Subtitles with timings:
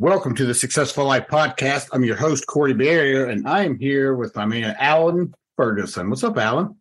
[0.00, 1.90] Welcome to the Successful Life Podcast.
[1.92, 6.08] I'm your host, Corey Barrier, and I am here with my man, Allan Ferguson.
[6.08, 6.74] What's up, Allan?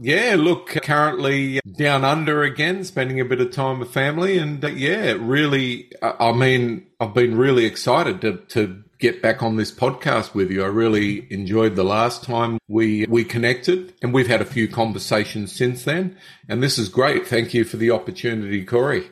[0.00, 4.38] Yeah, look, currently down under again, spending a bit of time with family.
[4.38, 9.54] And uh, yeah, really, I mean, I've been really excited to, to get back on
[9.54, 10.64] this podcast with you.
[10.64, 15.52] I really enjoyed the last time we, we connected and we've had a few conversations
[15.52, 16.16] since then.
[16.48, 17.28] And this is great.
[17.28, 19.10] Thank you for the opportunity, Corey.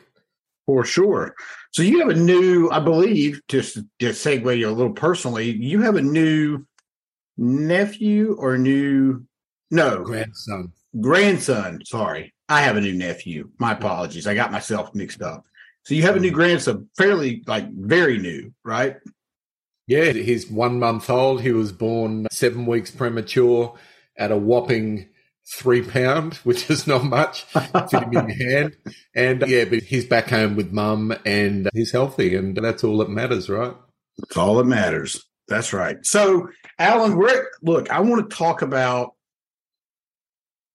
[0.65, 1.33] For sure.
[1.73, 5.81] So you have a new, I believe, just to segue you a little personally, you
[5.81, 6.65] have a new
[7.35, 9.25] nephew or new
[9.71, 10.03] no.
[10.03, 10.71] Grandson.
[11.01, 11.83] Grandson.
[11.83, 12.31] Sorry.
[12.47, 13.49] I have a new nephew.
[13.57, 14.27] My apologies.
[14.27, 15.45] I got myself mixed up.
[15.81, 16.35] So you have a new mm-hmm.
[16.35, 18.97] grandson, fairly like very new, right?
[19.87, 21.41] Yeah, he's one month old.
[21.41, 23.73] He was born seven weeks premature
[24.17, 25.09] at a whopping
[25.57, 28.77] three pound, which is not much, fit him in your hand.
[29.15, 33.09] And yeah, but he's back home with mum and he's healthy, and that's all that
[33.09, 33.75] matters, right?
[34.17, 35.23] That's all that matters.
[35.47, 35.97] That's right.
[36.03, 36.49] So,
[36.79, 37.91] Allan, we're look.
[37.91, 39.13] I want to talk about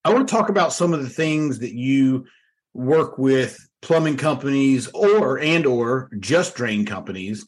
[0.04, 2.26] I want to talk about some of the things that you
[2.74, 7.46] work with plumbing companies or and or just drain companies.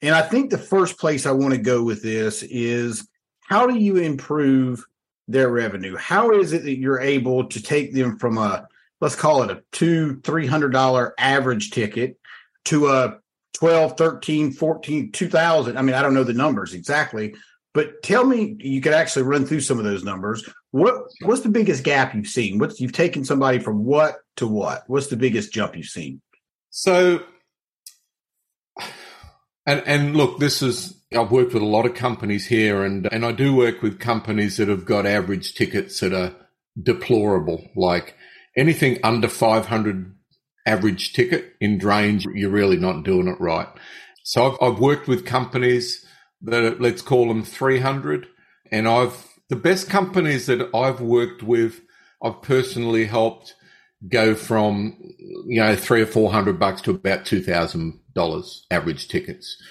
[0.00, 3.06] And I think the first place I want to go with this is
[3.48, 4.84] how do you improve
[5.32, 5.96] their revenue?
[5.96, 8.66] How is it that you're able to take them from a
[9.00, 12.18] let's call it a two, three hundred dollar average ticket
[12.66, 13.18] to a
[13.54, 15.76] 12, 13, 14, 2000.
[15.76, 17.34] I mean, I don't know the numbers exactly,
[17.74, 20.48] but tell me, you could actually run through some of those numbers.
[20.70, 22.58] What what's the biggest gap you've seen?
[22.58, 24.84] What's you've taken somebody from what to what?
[24.86, 26.20] What's the biggest jump you've seen?
[26.70, 27.22] So,
[29.66, 33.24] and and look, this is I've worked with a lot of companies here, and and
[33.24, 36.34] I do work with companies that have got average tickets that are
[36.80, 38.16] deplorable, like
[38.56, 40.14] anything under five hundred
[40.66, 43.68] average ticket in drains, you're really not doing it right.
[44.22, 46.04] So I've, I've worked with companies
[46.42, 48.26] that let's call them 300.
[48.70, 51.80] And I've, the best companies that I've worked with,
[52.22, 53.54] I've personally helped
[54.08, 54.96] go from,
[55.46, 59.62] you know, three or 400 bucks to about $2,000 average tickets.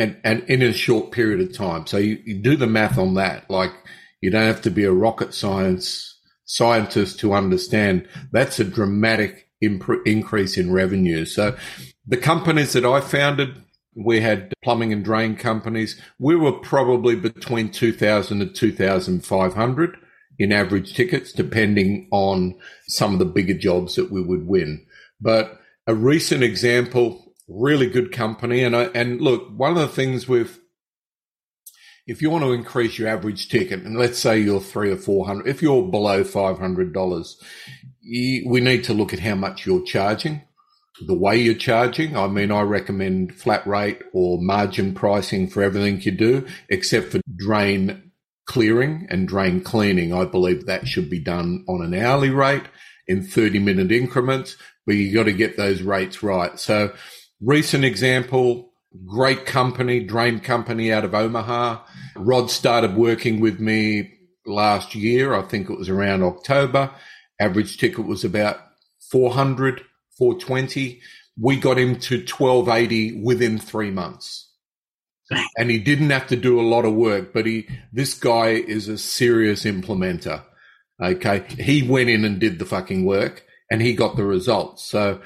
[0.00, 1.86] And, and in a short period of time.
[1.86, 3.50] So you, you do the math on that.
[3.50, 3.72] Like
[4.22, 10.06] you don't have to be a rocket science scientist to understand that's a dramatic imp-
[10.06, 11.24] increase in revenue.
[11.24, 11.56] So
[12.06, 13.62] the companies that I founded,
[13.94, 16.00] we had plumbing and drain companies.
[16.18, 19.96] We were probably between 2000 and 2500
[20.38, 22.58] in average tickets, depending on
[22.88, 24.86] some of the bigger jobs that we would win.
[25.20, 28.62] But a recent example, really good company.
[28.62, 30.58] And I, and look, one of the things with,
[32.06, 35.46] if you want to increase your average ticket, and let's say you're three or 400,
[35.46, 37.34] if you're below $500,
[38.02, 40.42] we need to look at how much you're charging
[41.06, 42.16] the way you're charging.
[42.16, 47.20] I mean, I recommend flat rate or margin pricing for everything you do, except for
[47.36, 48.12] drain
[48.46, 50.12] clearing and drain cleaning.
[50.12, 52.64] I believe that should be done on an hourly rate
[53.06, 54.56] in 30 minute increments,
[54.86, 56.58] but you got to get those rates right.
[56.58, 56.92] So
[57.40, 58.72] recent example,
[59.06, 61.82] great company, drain company out of Omaha.
[62.16, 64.12] Rod started working with me
[64.46, 65.34] last year.
[65.34, 66.90] I think it was around October.
[67.40, 68.58] Average ticket was about
[69.10, 69.82] 400
[70.20, 71.00] 420.
[71.40, 74.48] We got him to 1280 within three months.
[75.56, 78.88] And he didn't have to do a lot of work, but he, this guy is
[78.88, 80.42] a serious implementer.
[81.00, 81.44] Okay.
[81.48, 84.84] He went in and did the fucking work and he got the results.
[84.84, 85.20] So,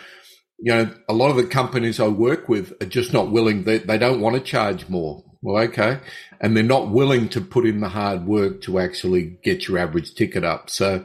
[0.64, 3.64] you know, a lot of the companies I work with are just not willing.
[3.64, 5.22] They, they don't want to charge more.
[5.42, 6.00] Well, okay.
[6.40, 10.14] And they're not willing to put in the hard work to actually get your average
[10.14, 10.70] ticket up.
[10.70, 11.04] So,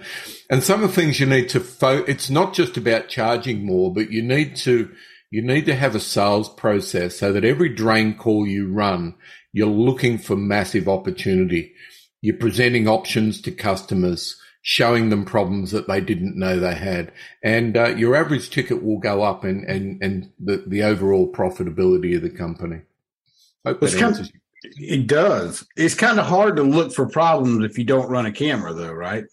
[0.50, 3.94] and some of the things you need to fo- it's not just about charging more,
[3.94, 4.90] but you need to,
[5.30, 9.16] you need to have a sales process so that every drain call you run
[9.52, 11.74] you're looking for massive opportunity.
[12.22, 17.12] You're presenting options to customers, showing them problems that they didn't know they had.
[17.44, 22.16] And uh, your average ticket will go up and, and, and the, the overall profitability
[22.16, 22.82] of the company.
[23.66, 24.30] Hope that kind of,
[24.64, 25.66] it does.
[25.76, 28.92] It's kind of hard to look for problems if you don't run a camera, though,
[28.92, 29.24] right?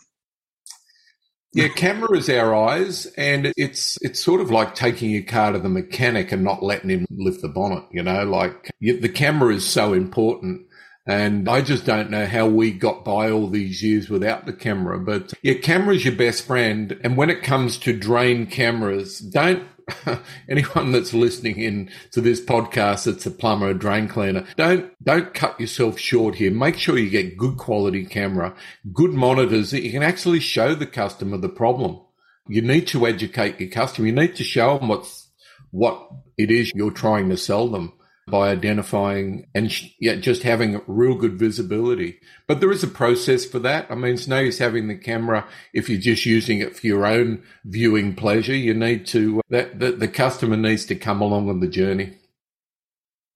[1.52, 5.58] Yeah, camera is our eyes, and it's it's sort of like taking your car to
[5.58, 7.84] the mechanic and not letting him lift the bonnet.
[7.90, 10.65] You know, like the camera is so important.
[11.06, 14.98] And I just don't know how we got by all these years without the camera.
[14.98, 16.98] But yeah, camera's your best friend.
[17.04, 19.62] And when it comes to drain cameras, don't
[20.48, 25.32] anyone that's listening in to this podcast that's a plumber a drain cleaner, don't don't
[25.32, 26.50] cut yourself short here.
[26.50, 28.56] Make sure you get good quality camera,
[28.92, 32.00] good monitors that you can actually show the customer the problem.
[32.48, 34.08] You need to educate your customer.
[34.08, 35.28] You need to show them what's
[35.70, 37.92] what it is you're trying to sell them
[38.26, 42.18] by identifying and yeah, just having real good visibility.
[42.48, 43.86] But there is a process for that.
[43.88, 47.06] I mean, it's no use having the camera if you're just using it for your
[47.06, 48.54] own viewing pleasure.
[48.54, 52.14] You need to, uh, that, that the customer needs to come along on the journey.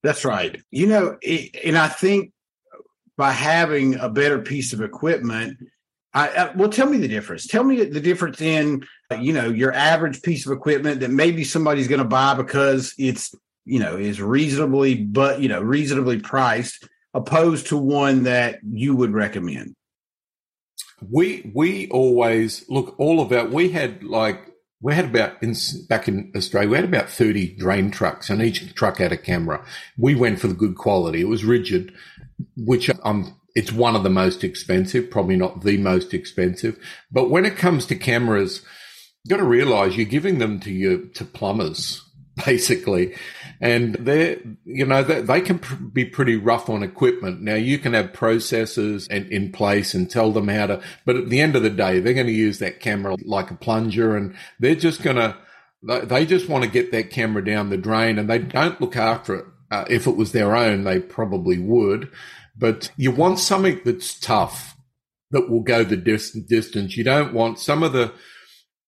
[0.03, 0.61] That's right.
[0.71, 2.33] You know, it, and I think
[3.17, 5.57] by having a better piece of equipment,
[6.13, 7.47] I, I, well, tell me the difference.
[7.47, 11.45] Tell me the difference in, uh, you know, your average piece of equipment that maybe
[11.45, 13.33] somebody's going to buy because it's
[13.65, 19.13] you know is reasonably but you know reasonably priced opposed to one that you would
[19.13, 19.75] recommend?
[21.09, 24.47] We we always look all of that we had like
[24.81, 25.55] we had about in
[25.89, 29.65] back in australia we had about 30 drain trucks and each truck had a camera.
[29.97, 31.21] We went for the good quality.
[31.21, 31.93] It was RIDGID,
[32.55, 36.77] which um it's one of the most expensive probably not the most expensive.
[37.11, 38.61] But when it comes to cameras
[39.23, 42.03] you got to realize you're giving them to your to plumbers
[42.45, 43.15] basically.
[43.59, 47.41] And they you know, they, they can pr- be pretty rough on equipment.
[47.41, 51.29] Now you can have processes and, in place and tell them how to, but at
[51.29, 54.35] the end of the day, they're going to use that camera like a plunger and
[54.59, 55.37] they're just going to,
[55.83, 59.35] they just want to get that camera down the drain and they don't look after
[59.35, 59.45] it.
[59.71, 62.11] Uh, if it was their own, they probably would.
[62.57, 64.75] But you want something that's tough
[65.31, 66.97] that will go the dis- distance.
[66.97, 68.13] You don't want some of the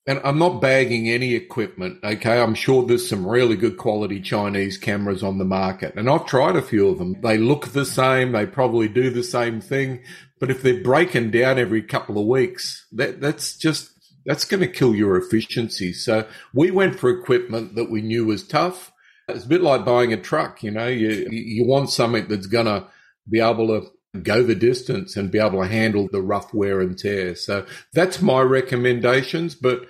[0.05, 2.03] and I'm not bagging any equipment.
[2.03, 2.41] Okay.
[2.41, 6.55] I'm sure there's some really good quality Chinese cameras on the market and I've tried
[6.55, 7.21] a few of them.
[7.21, 8.33] They look the same.
[8.33, 10.01] They probably do the same thing.
[10.39, 13.91] But if they're breaking down every couple of weeks, that, that's just,
[14.25, 15.93] that's going to kill your efficiency.
[15.93, 18.91] So we went for equipment that we knew was tough.
[19.29, 20.63] It's a bit like buying a truck.
[20.63, 22.87] You know, you, you want something that's going to
[23.29, 23.87] be able to
[24.21, 27.35] go the distance and be able to handle the rough wear and tear.
[27.35, 29.87] So that's my recommendations, but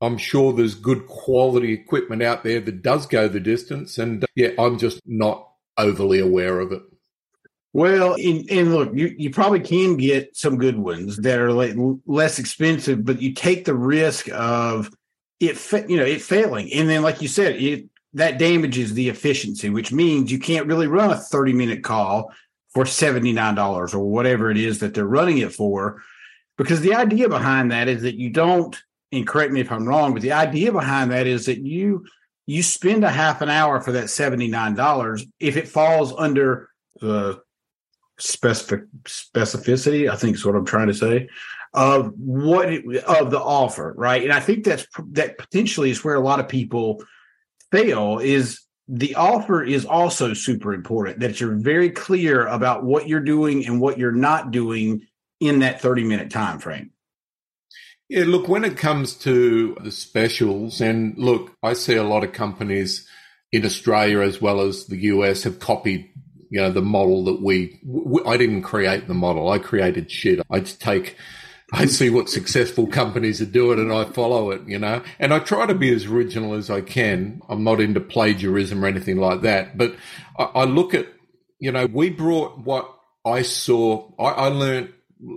[0.00, 3.98] I'm sure there's good quality equipment out there that does go the distance.
[3.98, 6.82] And uh, yeah, I'm just not overly aware of it.
[7.72, 11.74] Well, and, look, you, you probably can get some good ones that are like
[12.06, 14.90] less expensive, but you take the risk of
[15.40, 16.72] it, you know, it failing.
[16.72, 20.86] And then, like you said, it that damages the efficiency, which means you can't really
[20.86, 22.32] run a 30 minute call
[22.74, 26.02] for $79 or whatever it is that they're running it for.
[26.58, 28.76] Because the idea behind that is that you don't,
[29.12, 32.06] and correct me if I'm wrong, but the idea behind that is that you
[32.46, 36.68] you spend a half an hour for that $79 if it falls under
[37.00, 37.40] the
[38.18, 41.28] specific specificity, I think is what I'm trying to say,
[41.72, 44.22] of what it, of the offer, right?
[44.22, 47.02] And I think that's that potentially is where a lot of people
[47.72, 53.20] fail is the offer is also super important that you're very clear about what you're
[53.20, 55.06] doing and what you're not doing
[55.40, 56.90] in that 30 minute time frame
[58.08, 62.32] yeah look when it comes to the specials and look i see a lot of
[62.32, 63.08] companies
[63.52, 66.08] in australia as well as the us have copied
[66.54, 69.50] you know the model that we, we i didn't create the model.
[69.50, 70.40] I created shit.
[70.48, 71.16] I take
[71.74, 75.40] I see what successful companies are doing and I follow it, you know, and I
[75.40, 77.42] try to be as original as I can.
[77.48, 79.96] I'm not into plagiarism or anything like that, but
[80.38, 81.08] I, I look at,
[81.58, 82.88] you know, we brought what
[83.26, 84.92] I saw, I, I learned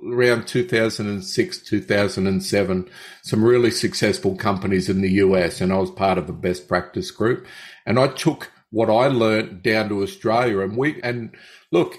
[0.05, 2.89] around 2006, 2007,
[3.23, 7.09] some really successful companies in the US, and I was part of a best practice
[7.09, 7.47] group.
[7.87, 11.35] And I took what I learned down to Australia, and we, and
[11.71, 11.95] look,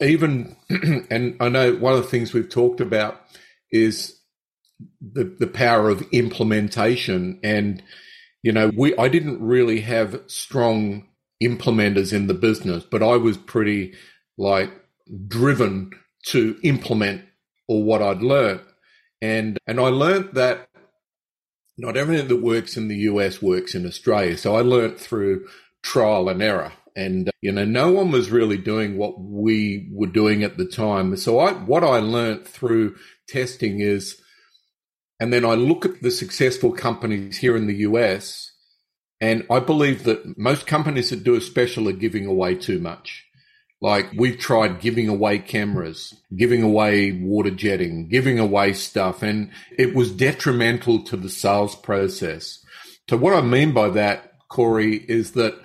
[0.00, 0.56] even,
[1.10, 3.20] and I know one of the things we've talked about
[3.72, 4.20] is
[5.00, 7.40] the the power of implementation.
[7.42, 7.82] And
[8.42, 11.08] you know we I didn't really have strong
[11.42, 13.94] implementers in the business but I was pretty
[14.38, 14.70] like
[15.26, 15.90] driven
[16.26, 17.24] to implement
[17.66, 18.60] or what I'd learned
[19.20, 20.68] and and I learned that
[21.78, 24.36] not everything that works in the US works in Australia.
[24.36, 25.46] So I learned through
[25.82, 26.72] trial and error.
[26.94, 31.16] And, you know, no one was really doing what we were doing at the time.
[31.16, 32.96] So I, what I learned through
[33.28, 34.20] testing is,
[35.20, 38.50] and then I look at the successful companies here in the US,
[39.20, 43.24] and I believe that most companies that do a special are giving away too much.
[43.80, 49.94] Like we've tried giving away cameras, giving away water jetting, giving away stuff, and it
[49.94, 52.64] was detrimental to the sales process.
[53.10, 55.60] So what I mean by that, Corey, is that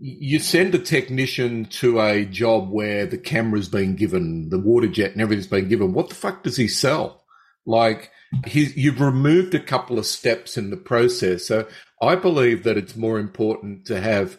[0.00, 5.12] you send a technician to a job where the camera's been given, the water jet
[5.12, 5.92] and everything's been given.
[5.92, 7.24] What the fuck does he sell?
[7.66, 8.10] Like
[8.46, 11.46] you've removed a couple of steps in the process.
[11.46, 11.66] So
[12.00, 14.38] I believe that it's more important to have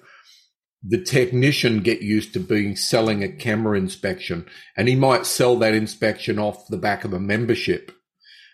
[0.84, 5.76] the technician get used to being selling a camera inspection and he might sell that
[5.76, 7.92] inspection off the back of a membership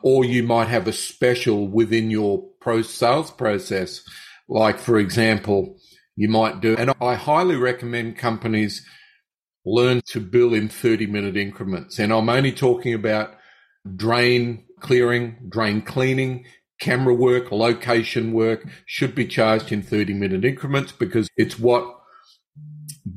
[0.04, 4.04] or you might have a special within your pro sales process.
[4.50, 5.78] Like, for example,
[6.18, 8.86] you might do, and I highly recommend companies
[9.66, 12.00] learn to bill in 30 minute increments.
[12.00, 13.36] And I'm only talking about
[13.96, 16.46] drain clearing, drain cleaning,
[16.80, 21.94] camera work, location work should be charged in 30 minute increments because it's what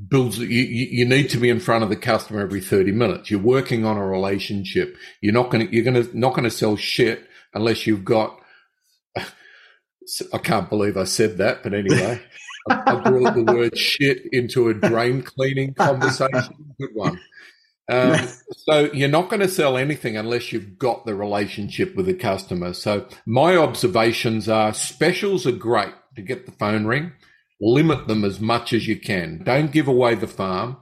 [0.09, 3.31] builds you, you need to be in front of the customer every 30 minutes.
[3.31, 4.97] You're working on a relationship.
[5.21, 8.39] You're not going to you're going to not going to sell shit unless you've got
[9.17, 12.21] i can't believe i said that but anyway
[12.69, 16.75] I brought the word shit into a drain cleaning conversation.
[16.79, 17.21] Good one.
[17.91, 22.15] Um, so you're not going to sell anything unless you've got the relationship with the
[22.15, 22.73] customer.
[22.73, 27.13] So my observations are specials are great to get the phone ring.
[27.61, 29.43] Limit them as much as you can.
[29.45, 30.77] Don't give away the farm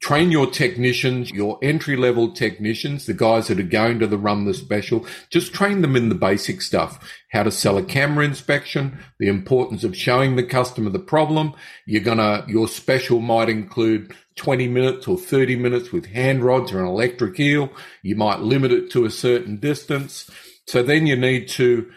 [0.00, 4.44] train your technicians, your entry level technicians, the guys that are going to the run
[4.44, 7.00] the special, just train them in the basic stuff.
[7.32, 11.54] How to sell a camera inspection, the importance of showing the customer the problem.
[11.84, 16.80] You're gonna, your special might include 20 minutes or 30 minutes with hand rods or
[16.80, 17.70] an electric eel.
[18.02, 20.30] You might limit it to a certain distance.
[20.66, 21.90] So then you need to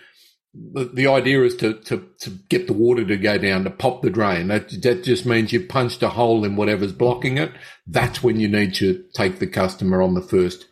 [0.53, 4.01] the, the idea is to, to, to get the water to go down, to pop
[4.01, 4.50] the drain.
[4.50, 7.51] That, that just means you've punched a hole in whatever's blocking it.
[7.88, 10.67] That's when you need to take the customer on the first.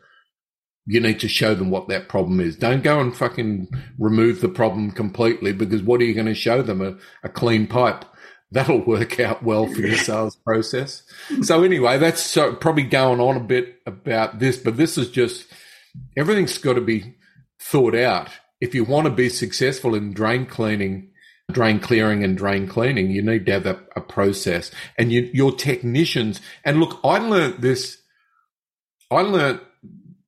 [0.86, 2.57] You need to show them what that problem is.
[2.57, 6.62] Don't go and fucking remove the problem completely because what are you going to show
[6.62, 6.81] them?
[6.81, 8.03] A, a clean pipe.
[8.51, 11.03] That'll work out well for your sales process.
[11.43, 15.45] So anyway, that's so, probably going on a bit about this, but this is just
[16.17, 17.15] everything's got to be
[17.59, 18.29] thought out
[18.62, 21.10] if you want to be successful in drain cleaning,
[21.51, 25.51] drain clearing and drain cleaning, you need to have a, a process and you, your
[25.51, 26.42] technicians.
[26.63, 27.98] And look, I learned this.
[29.10, 29.62] I learned,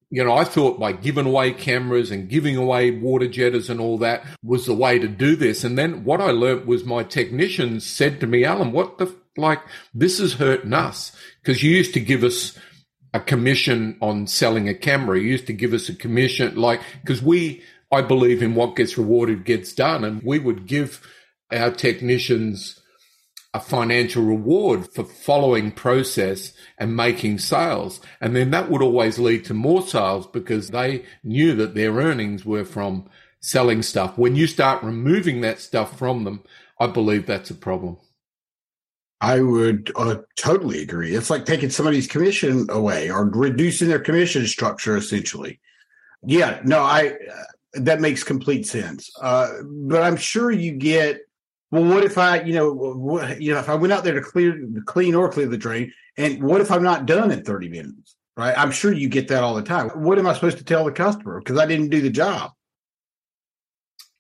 [0.10, 3.98] you know, I thought by giving away cameras and giving away water jetters and all
[4.00, 5.64] that was the way to do this.
[5.64, 9.62] And then what I learned was my technicians said to me, Allan, what the, like,
[9.94, 12.58] this is hurting us because you used to give us
[13.14, 15.20] a commission on selling a camera.
[15.20, 17.62] You used to give us a commission, like, because we,
[17.92, 20.04] I believe in what gets rewarded gets done.
[20.04, 21.06] And we would give
[21.52, 22.82] our technicians
[23.54, 28.00] a financial reward for following process and making sales.
[28.22, 32.46] And then that would always lead to more sales because they knew that their earnings
[32.46, 33.10] were from
[33.42, 34.18] selling stuff.
[34.18, 36.44] When you start removing that stuff from them,
[36.80, 37.98] I believe that's a problem.
[39.20, 41.14] I would uh, totally agree.
[41.14, 45.60] It's like taking somebody's commission away or reducing their commission structure, essentially.
[46.24, 47.18] Yeah, no, I
[47.74, 49.10] that makes complete sense.
[49.22, 51.22] Uh, but I'm sure you get.
[51.72, 54.22] Well, what if I, you know, what, you know, if I went out there to
[54.22, 58.18] clear, clean or clear the drain, and what if I'm not done in 30 minutes?
[58.36, 58.54] Right?
[58.58, 59.90] I'm sure you get that all the time.
[59.90, 62.52] What am I supposed to tell the customer because I didn't do the job?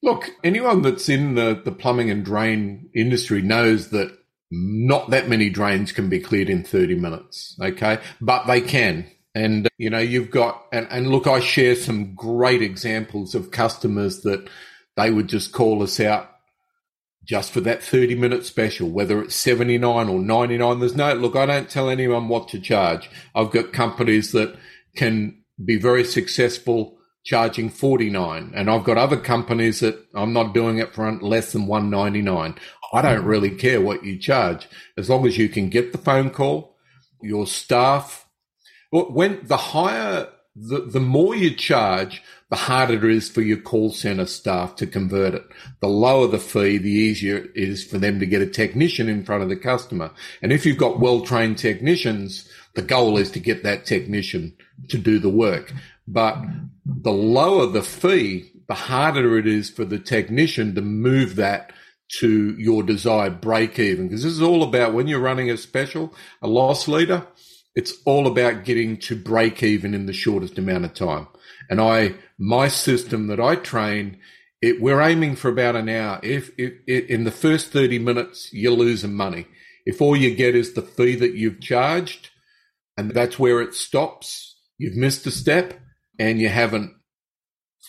[0.03, 4.17] Look, anyone that's in the, the plumbing and drain industry knows that
[4.51, 7.57] not that many drains can be cleared in 30 minutes.
[7.61, 7.99] Okay.
[8.19, 9.09] But they can.
[9.33, 14.21] And, you know, you've got, and, and look, I share some great examples of customers
[14.21, 14.49] that
[14.97, 16.29] they would just call us out
[17.23, 20.79] just for that 30 minute special, whether it's 79 or 99.
[20.79, 23.09] There's no, look, I don't tell anyone what to charge.
[23.33, 24.55] I've got companies that
[24.95, 30.79] can be very successful charging 49 and I've got other companies that I'm not doing
[30.79, 32.55] it for less than 199.
[32.93, 36.31] I don't really care what you charge as long as you can get the phone
[36.31, 36.75] call,
[37.21, 38.20] your staff
[38.91, 43.91] when the higher, the, the more you charge, the harder it is for your call
[43.91, 45.45] center staff to convert it.
[45.79, 49.23] The lower the fee, the easier it is for them to get a technician in
[49.23, 50.11] front of the customer.
[50.41, 54.53] And if you've got well trained technicians, the goal is to get that technician
[54.89, 55.73] to do the work.
[56.07, 56.43] But
[56.85, 61.71] the lower the fee, the harder it is for the technician to move that
[62.19, 64.07] to your desired break even.
[64.07, 67.25] Because this is all about when you're running a special, a loss leader,
[67.75, 71.27] it's all about getting to break even in the shortest amount of time.
[71.69, 74.19] And I, my system that I train,
[74.61, 76.19] it, we're aiming for about an hour.
[76.21, 79.47] If, if, if in the first 30 minutes, you're losing money.
[79.85, 82.29] If all you get is the fee that you've charged
[82.97, 85.79] and that's where it stops, you've missed a step
[86.19, 86.93] and you haven't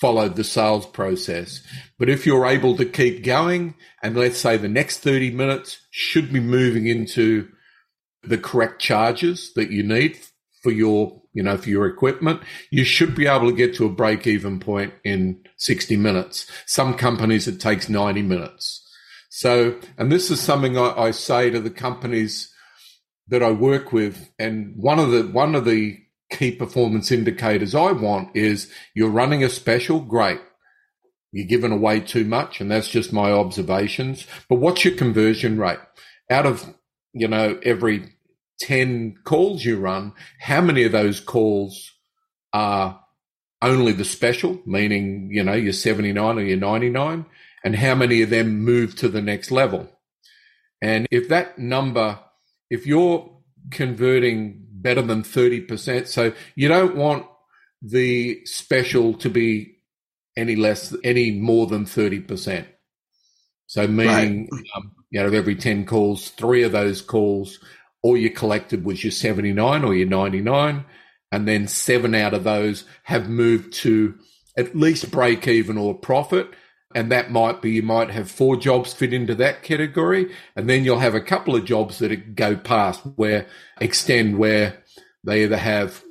[0.01, 1.61] followed the sales process.
[1.99, 6.33] But if you're able to keep going, and let's say the next 30 minutes should
[6.33, 7.49] be moving into
[8.23, 10.19] the correct charges that you need
[10.63, 13.91] for your, you know, for your equipment, you should be able to get to a
[13.91, 16.47] break even point in 60 minutes.
[16.67, 18.79] Some companies it takes 90 minutes.
[19.31, 22.53] So, and this is something I, I say to the companies
[23.29, 24.31] that I work with.
[24.39, 25.99] And one of the, one of the
[26.31, 30.41] key performance indicators I want is you're running a special, great.
[31.33, 34.27] You're giving away too much, and that's just my observations.
[34.49, 35.79] But what's your conversion rate?
[36.31, 36.75] Out of,
[37.13, 38.15] you know, every
[38.61, 41.93] 10 calls you run, how many of those calls
[42.53, 43.01] are
[43.61, 47.25] only the special, meaning, you know, you're 79 or you're 99,
[47.65, 49.89] and how many of them move to the next level?
[50.81, 52.19] And if that number,
[52.71, 53.31] if you're
[53.71, 56.07] converting better than 30%.
[56.07, 57.27] So you don't want
[57.81, 59.79] the special to be
[60.37, 62.67] any less, any more than 30%.
[63.67, 64.63] So meaning, right.
[64.77, 67.61] um, you know, every 10 calls, three of those calls,
[68.03, 70.85] all you collected was your 79 or your 99.
[71.31, 74.19] And then seven out of those have moved to
[74.57, 76.49] at least break even or profit.
[76.95, 80.33] And that might be, you might have four jobs fit into that category.
[80.57, 83.47] And then you'll have a couple of jobs that go past where
[83.83, 84.83] extend where
[85.25, 86.03] they either have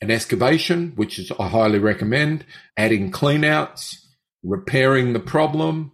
[0.00, 2.46] an excavation, which is I highly recommend,
[2.76, 3.96] adding cleanouts,
[4.44, 5.92] repairing the problem,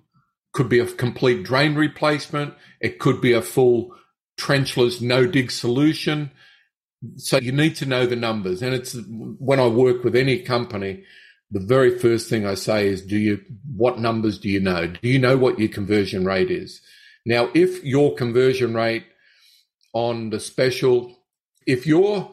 [0.57, 2.55] could be a complete drain replacement.
[2.81, 3.95] It could be a full
[4.41, 6.31] trenchless no dig solution.
[7.17, 8.63] So you need to know the numbers.
[8.63, 8.97] And it's
[9.39, 11.05] when I work with any company,
[11.51, 13.42] the very first thing I say is, do you,
[13.77, 14.87] what numbers do you know?
[14.87, 16.81] Do you know what your conversion rate is?
[17.27, 19.05] Now, if your conversion rate
[19.92, 21.19] on the special,
[21.66, 22.33] if you're,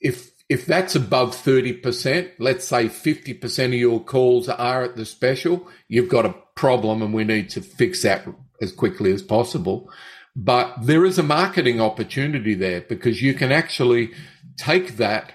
[0.00, 5.66] if, if that's above 30%, let's say 50% of your calls are at the special,
[5.88, 8.28] you've got a problem and we need to fix that
[8.60, 9.90] as quickly as possible.
[10.36, 14.12] But there is a marketing opportunity there because you can actually
[14.58, 15.32] take that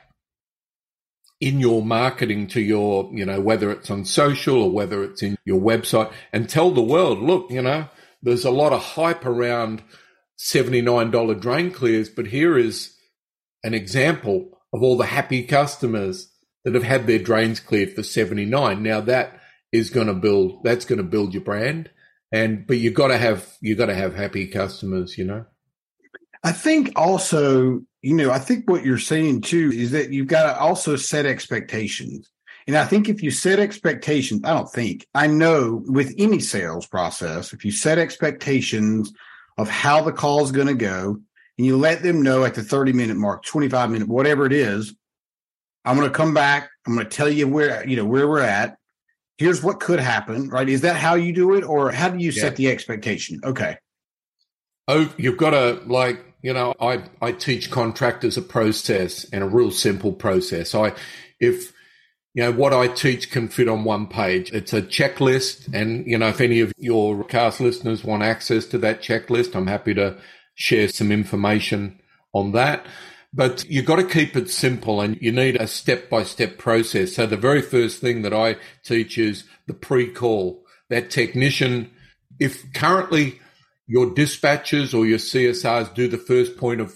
[1.42, 5.36] in your marketing to your, you know, whether it's on social or whether it's in
[5.46, 7.88] your website and tell the world, look, you know,
[8.22, 9.82] there's a lot of hype around
[10.40, 12.94] $79 drain clears, but here is
[13.64, 16.32] an example of all the happy customers
[16.64, 18.82] that have had their drains cleared for 79.
[18.82, 19.40] Now that
[19.72, 21.90] is going to build, that's going to build your brand.
[22.32, 25.46] And, but you've got to have, you've got to have happy customers, you know?
[26.44, 30.44] I think also you know, I think what you're saying too is that you've got
[30.44, 32.32] to also set expectations.
[32.66, 36.86] And I think if you set expectations, I don't think, I know with any sales
[36.86, 39.12] process, if you set expectations
[39.58, 41.20] of how the call is going to go
[41.58, 44.94] and you let them know at the 30 minute mark, 25 minute, whatever it is,
[45.86, 46.70] I'm going to come back.
[46.86, 48.78] I'm going to tell you where, you know, where we're at.
[49.38, 50.68] Here's what could happen, right?
[50.68, 52.42] Is that how you do it or how do you yeah.
[52.42, 53.40] set the expectation?
[53.44, 53.78] Okay.
[54.88, 59.48] Oh, you've got to like you know, I, I teach contractors a process and a
[59.48, 60.76] real simple process.
[60.76, 60.94] I,
[61.40, 61.74] if,
[62.34, 64.52] you know, what I teach can fit on one page.
[64.54, 65.74] It's a checklist.
[65.74, 69.68] And, you know, if any of your cast listeners want access to that checklist, I'm
[69.68, 70.18] happy to
[70.58, 72.02] share some information
[72.34, 72.86] on that.
[73.34, 77.16] But you've got to keep it simple and you need a step by step process.
[77.16, 80.64] So the very first thing that I teach is the pre call.
[80.90, 81.92] That technician,
[82.40, 83.40] if currently
[83.86, 86.96] your dispatchers or your CSRs do the first point of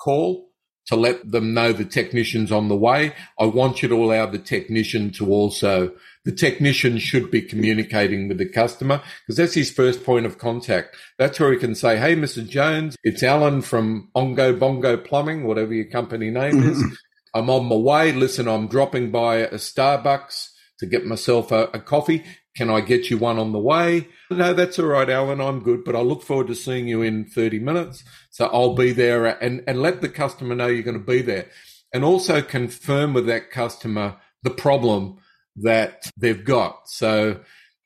[0.00, 0.51] call
[0.92, 3.14] to let them know the technician's on the way.
[3.38, 5.90] I want you to allow the technician to also,
[6.26, 10.94] the technician should be communicating with the customer because that's his first point of contact.
[11.18, 12.46] That's where he can say, Hey, Mr.
[12.46, 16.76] Jones, it's Allan from Ongo Bongo Plumbing, whatever your company name is.
[16.76, 16.94] Mm-hmm.
[17.32, 18.12] I'm on my way.
[18.12, 20.50] Listen, I'm dropping by a Starbucks
[20.80, 22.22] to get myself a, a coffee.
[22.54, 24.08] Can I get you one on the way?
[24.30, 25.40] No, that's all right, Allan.
[25.40, 28.04] I'm good, but I look forward to seeing you in 30 minutes.
[28.32, 31.48] So I'll be there and, and let the customer know you're going to be there.
[31.92, 35.18] And also confirm with that customer the problem
[35.56, 36.88] that they've got.
[36.88, 37.40] So,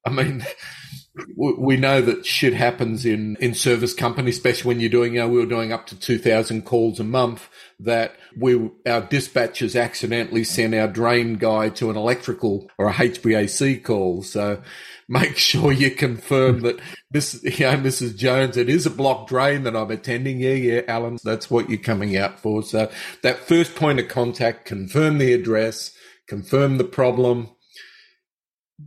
[0.06, 0.46] I mean,
[1.36, 5.28] we know that shit happens in, in service companies, especially when you're doing, you know,
[5.28, 7.48] we were doing up to 2000 calls a month
[7.80, 8.54] that we,
[8.86, 14.22] our dispatchers accidentally sent our drain guy to an electrical or a HVAC call.
[14.22, 14.62] So
[15.08, 18.16] make sure you confirm that this, know, Mrs.
[18.16, 20.40] Jones, it is a block drain that I'm attending.
[20.40, 22.62] Yeah, yeah, Allan, that's what you're coming out for.
[22.62, 22.90] So
[23.22, 25.92] that first point of contact, confirm the address,
[26.28, 27.50] confirm the problem,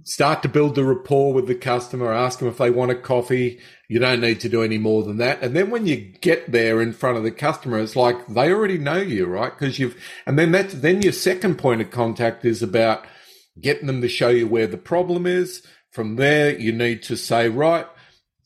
[0.04, 3.60] start to build the rapport with the customer, ask them if they want a coffee.
[3.88, 5.42] You don't need to do any more than that.
[5.42, 8.78] And then when you get there in front of the customer, it's like they already
[8.78, 9.52] know you, right?
[9.58, 13.06] Because you've, and then that's, then your second point of contact is about
[13.60, 15.66] getting them to show you where the problem is.
[15.92, 17.88] From there, you need to say, right,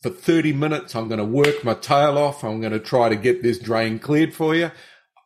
[0.02, 2.44] for 30 minutes, I'm going to work my tail off.
[2.44, 4.72] I'm going to try to get this drain cleared for you.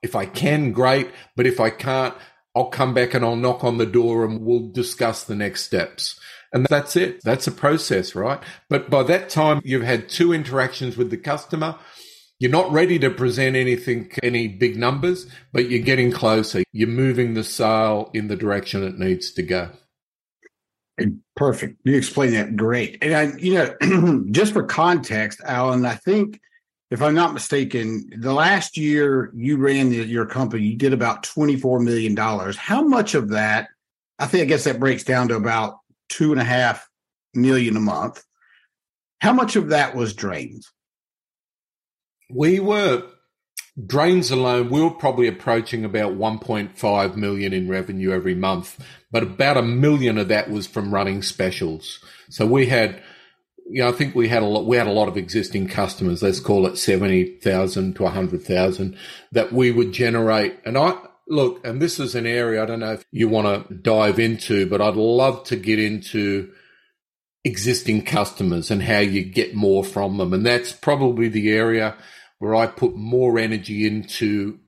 [0.03, 1.10] If I can, great.
[1.36, 2.15] But if I can't,
[2.56, 6.19] I'll come back and I'll knock on the door and we'll discuss the next steps.
[6.53, 7.21] And that's it.
[7.23, 8.39] That's a process, right?
[8.69, 11.75] But by that time, you've had two interactions with the customer.
[12.39, 16.63] You're not ready to present anything, any big numbers, but you're getting closer.
[16.71, 19.71] You're moving the sale in the direction it needs to go.
[21.36, 21.79] Perfect.
[21.83, 22.97] You explained that great.
[23.01, 26.39] And I, you know, just for context, Allan, I think
[26.89, 31.23] if I'm not mistaken, the last year you ran the, your company, you did about
[31.23, 32.15] $24 million.
[32.55, 33.69] How much of that,
[34.17, 35.77] I think, I guess that breaks down to about
[36.10, 36.89] two and a half
[37.33, 38.23] million a month.
[39.19, 40.71] How much of that was drains?
[42.29, 43.03] We were
[43.85, 49.57] drains alone, we were probably approaching about 1.5 million in revenue every month, but about
[49.57, 52.03] a million of that was from running specials.
[52.29, 53.01] So we had
[53.69, 56.23] you know, I think we had a lot, we had a lot of existing customers,
[56.23, 58.97] let's call it 70,000 to 100,000
[59.33, 60.57] that we would generate.
[60.65, 63.73] And I, look, and this is an area I don't know if you want to
[63.73, 66.51] dive into, but I'd love to get into
[67.43, 70.33] existing customers and how you get more from them.
[70.33, 71.95] And that's probably the area
[72.39, 74.60] where I put more energy into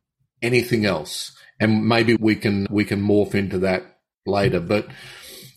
[0.42, 1.36] anything else.
[1.60, 4.60] And maybe we can, we can morph into that later.
[4.60, 4.88] But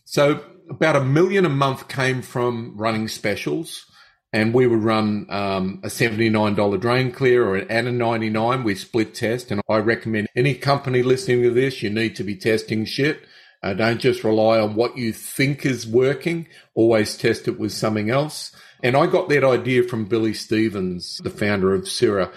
[0.05, 3.87] so about a million a month came from running specials.
[4.35, 9.15] And we would run um, a $79 drain clear or an a 99 We split
[9.15, 9.51] test.
[9.51, 13.21] And I recommend any company listening to this, you need to be testing shit.
[13.63, 16.49] Uh, don't just rely on what you think is working.
[16.75, 18.55] Always test it with something else.
[18.83, 22.33] And I got that idea from Billy Stevens, the founder of Syrah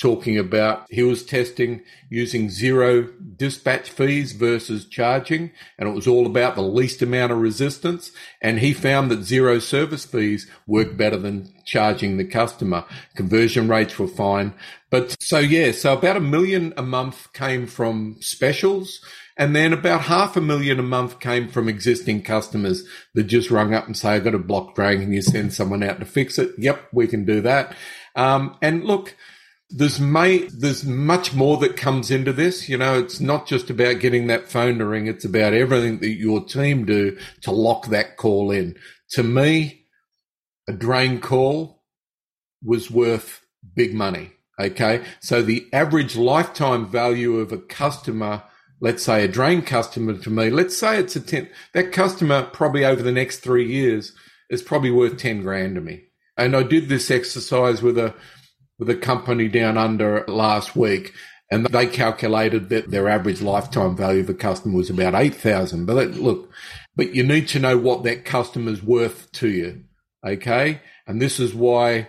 [0.00, 6.26] talking about he was testing using zero dispatch fees versus charging, and it was all
[6.26, 8.10] about the least amount of resistance.
[8.40, 12.84] And he found that zero service fees worked better than charging the customer.
[13.14, 14.54] Conversion rates were fine.
[14.88, 19.04] But so, yeah, so about a million a month came from specials.
[19.40, 23.72] And then about half a million a month came from existing customers that just rung
[23.72, 25.00] up and say, I've got a block drain.
[25.00, 26.50] Can you send someone out to fix it?
[26.58, 27.74] Yep, we can do that.
[28.14, 29.16] Um, and look,
[29.70, 32.68] there's may there's much more that comes into this.
[32.68, 35.06] You know, it's not just about getting that phone to ring.
[35.06, 38.76] It's about everything that your team do to lock that call in.
[39.12, 39.86] To me,
[40.68, 41.82] a drain call
[42.62, 43.40] was worth
[43.74, 44.32] big money.
[44.58, 45.02] Okay.
[45.20, 48.42] So the average lifetime value of a customer,
[48.80, 52.84] let's say a drain customer to me, let's say it's a 10, that customer probably
[52.84, 54.12] over the next three years
[54.48, 56.04] is probably worth 10 grand to me.
[56.36, 58.14] And I did this exercise with a,
[58.78, 61.12] with a company down under last week,
[61.50, 65.84] and they calculated that their average lifetime value of a customer was about eight thousand.
[65.84, 66.50] But that, look,
[66.96, 69.84] but you need to know what that customer's worth to you,
[70.24, 70.80] okay?
[71.06, 72.08] And this is why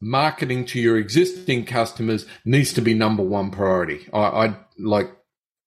[0.00, 4.08] marketing to your existing customers needs to be number one priority.
[4.12, 5.10] I, I like,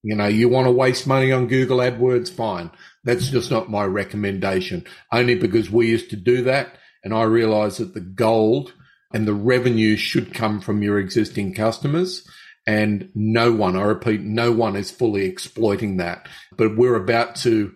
[0.04, 2.72] you know, you want to waste money on Google AdWords, fine.
[3.04, 4.86] That's just not my recommendation.
[5.12, 8.74] Only because we used to do that, and I realised that the gold
[9.14, 12.28] and the revenue should come from your existing customers.
[12.68, 16.28] And no one, I repeat, no one is fully exploiting that.
[16.56, 17.74] But we're about to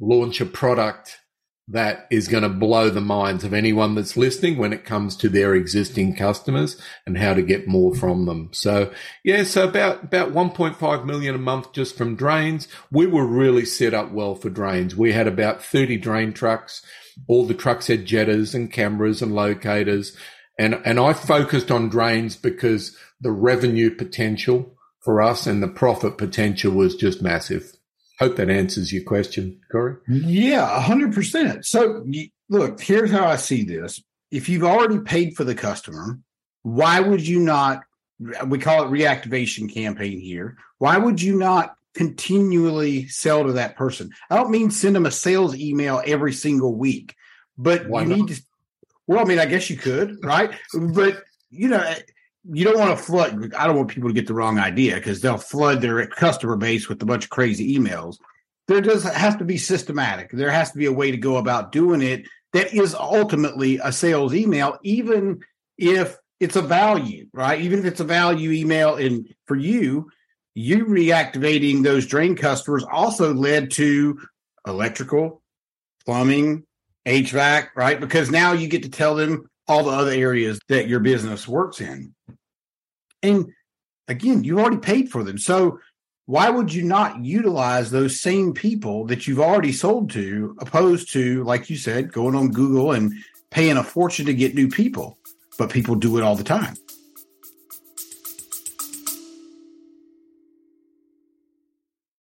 [0.00, 1.18] launch a product
[1.68, 5.30] that is going to blow the minds of anyone that's listening when it comes to
[5.30, 8.50] their existing customers and how to get more from them.
[8.52, 8.92] So
[9.24, 12.68] yeah, so about, about 1.5 million a month just from drains.
[12.90, 14.94] We were really set up well for drains.
[14.94, 16.82] We had about 30 drain trucks.
[17.28, 20.14] All the trucks had jetters and cameras and locators.
[20.58, 26.18] And, and I focused on drains because the revenue potential for us and the profit
[26.18, 27.73] potential was just massive.
[28.18, 29.96] Hope that answers your question, Corey.
[30.08, 31.64] Yeah, 100%.
[31.64, 32.06] So,
[32.48, 34.02] look, here's how I see this.
[34.30, 36.18] If you've already paid for the customer,
[36.62, 37.82] why would you not?
[38.46, 40.56] We call it reactivation campaign here.
[40.78, 44.10] Why would you not continually sell to that person?
[44.30, 47.14] I don't mean send them a sales email every single week,
[47.58, 48.18] but Why you not?
[48.18, 48.42] need to.
[49.06, 50.52] Well, I mean, I guess you could, right?
[50.72, 51.94] But you know,
[52.50, 53.54] you don't want to flood.
[53.54, 56.88] I don't want people to get the wrong idea because they'll flood their customer base
[56.88, 58.18] with a bunch of crazy emails.
[58.68, 60.30] There does has to be systematic.
[60.32, 63.92] There has to be a way to go about doing it that is ultimately a
[63.92, 65.40] sales email, even
[65.76, 67.60] if it's a value, right?
[67.60, 70.08] Even if it's a value email, and for you,
[70.54, 74.20] you reactivating those drain customers also led to
[74.66, 75.42] electrical,
[76.04, 76.64] plumbing,
[77.06, 77.98] HVAC, right?
[77.98, 81.80] Because now you get to tell them all the other areas that your business works
[81.80, 82.14] in.
[83.22, 83.46] And
[84.08, 85.38] again, you've already paid for them.
[85.38, 85.78] So
[86.26, 91.44] why would you not utilize those same people that you've already sold to, opposed to,
[91.44, 93.12] like you said, going on Google and
[93.50, 95.18] paying a fortune to get new people?
[95.58, 96.76] But people do it all the time.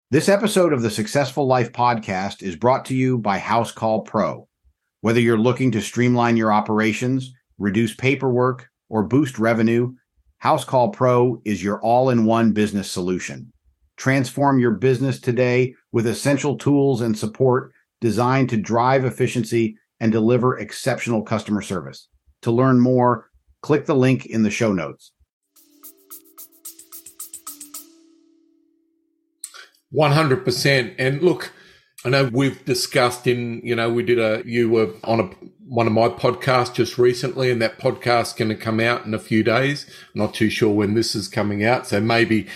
[0.10, 4.47] This episode of the Successful Life podcast is brought to you by Housecall Pro.
[5.01, 9.95] Whether you're looking to streamline your operations, reduce paperwork, or boost revenue,
[10.43, 13.51] Housecall Pro is your all in one business solution.
[13.97, 20.59] Transform your business today with essential tools and support designed to drive efficiency and deliver
[20.59, 22.07] exceptional customer service.
[22.43, 23.29] To learn more,
[23.63, 25.13] click the link in the show notes.
[29.89, 30.93] One hundred percent.
[30.99, 31.51] And look,
[32.03, 35.29] I know we've discussed in you know we did a you were on a
[35.71, 39.19] one of my podcasts just recently, and that podcast's going to come out in a
[39.19, 39.85] few days.
[40.13, 42.47] not too sure when this is coming out, so maybe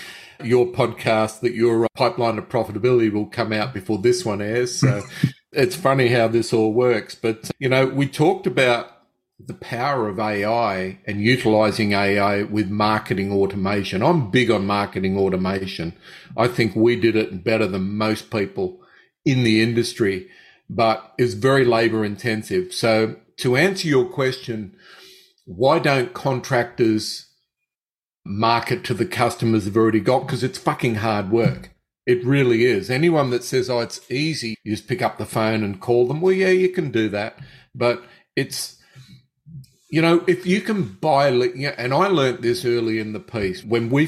[0.44, 4.78] your podcast that your uh, pipeline of profitability will come out before this one airs.
[4.78, 5.04] So
[5.54, 7.16] it's funny how this all works.
[7.16, 8.92] But you know, we talked about
[9.40, 14.02] the power of AI and utilizing AI with marketing automation.
[14.02, 15.94] I'm big on marketing automation.
[16.36, 18.82] I think we did it better than most people
[19.26, 20.30] in the industry,
[20.70, 22.74] but it's very labor intensive.
[22.74, 24.76] So to answer your question,
[25.46, 27.28] why don't contractors
[28.26, 30.22] market to the customers they've already got?
[30.22, 31.72] Because it's fucking hard work.
[32.06, 32.90] It really is.
[32.90, 36.22] Anyone that says, oh, it's easy, you just pick up the phone and call them.
[36.22, 37.40] Well, yeah, you can do that.
[37.74, 38.04] But
[38.36, 38.80] it's,
[39.90, 43.90] you know, if you can buy, and I learnt this early in the piece when
[43.90, 44.08] we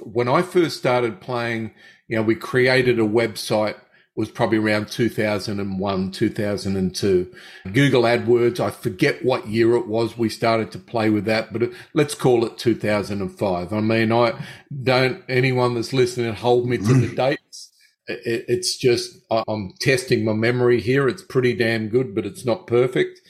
[0.00, 1.72] when I first started playing,
[2.06, 3.76] you know, we created a website
[4.18, 7.34] was probably around 2001, 2002.
[7.72, 11.70] Google AdWords, I forget what year it was we started to play with that, but
[11.94, 13.72] let's call it 2005.
[13.72, 14.44] I mean, I
[14.82, 17.16] don't, anyone that's listening, hold me to the mm.
[17.16, 17.70] dates.
[18.08, 21.06] It's just, I'm testing my memory here.
[21.06, 23.20] It's pretty damn good, but it's not perfect.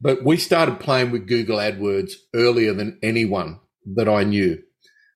[0.00, 3.60] But we started playing with Google AdWords earlier than anyone
[3.94, 4.60] that I knew.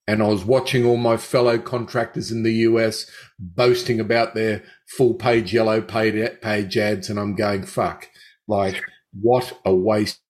[0.09, 5.15] And I was watching all my fellow contractors in the US boasting about their full
[5.15, 7.11] page yellow page ads.
[7.11, 8.09] And I'm going, fuck,
[8.47, 10.21] like, what a waste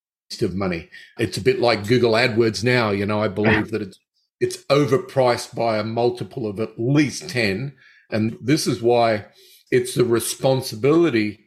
[0.40, 0.88] of money.
[1.18, 2.90] It's a bit like Google AdWords now.
[2.90, 3.98] You know, I believe that it's,
[4.40, 7.74] it's overpriced by a multiple of at least 10.
[8.10, 9.26] And this is why
[9.70, 11.46] it's the responsibility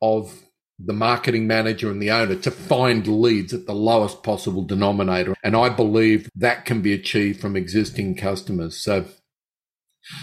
[0.00, 0.42] of
[0.78, 5.34] the marketing manager and the owner to find leads at the lowest possible denominator.
[5.42, 8.82] And I believe that can be achieved from existing customers.
[8.82, 9.04] So,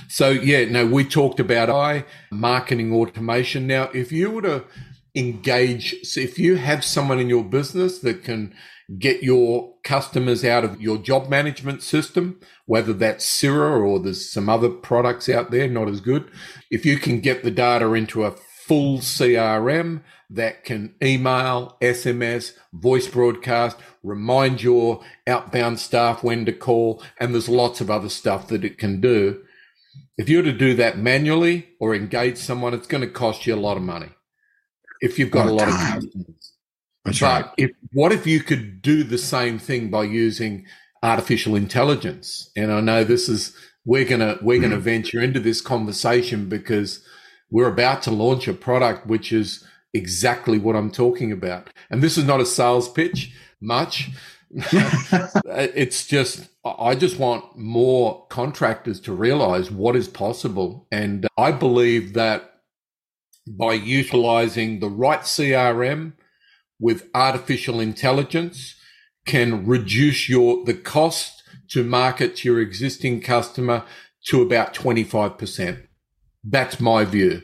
[0.08, 3.68] so yeah, no, we talked about I marketing automation.
[3.68, 4.66] Now, if you were to
[5.16, 8.54] engage, so if you have someone in your business that can
[8.98, 14.50] get your customers out of your job management system, whether that's Sira or there's some
[14.50, 16.30] other products out there not as good.
[16.72, 23.08] If you can get the data into a full CRM that can email, SMS, voice
[23.08, 28.64] broadcast, remind your outbound staff when to call, and there's lots of other stuff that
[28.64, 29.42] it can do.
[30.18, 33.56] If you were to do that manually or engage someone, it's going to cost you
[33.56, 34.10] a lot of money.
[35.02, 36.54] If you've got a lot, of customers.
[37.06, 37.52] That's but right.
[37.58, 40.66] if what if you could do the same thing by using
[41.02, 42.52] artificial intelligence?
[42.56, 44.82] And I know this is we're gonna we're gonna mm.
[44.82, 47.02] venture into this conversation because
[47.50, 51.70] we're about to launch a product which is exactly what I'm talking about.
[51.90, 54.12] And this is not a sales pitch much.
[54.52, 60.88] it's just, I just want more contractors to realize what is possible.
[60.92, 62.62] And I believe that
[63.48, 66.14] by utilizing the right CRM
[66.80, 68.76] with artificial intelligence
[69.26, 73.84] can reduce your, the cost to market to your existing customer
[74.26, 75.84] to about 25%.
[76.44, 77.44] That's my view.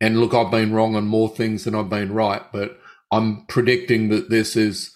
[0.00, 2.78] And look, I've been wrong on more things than I've been right, but
[3.12, 4.92] I'm predicting that this is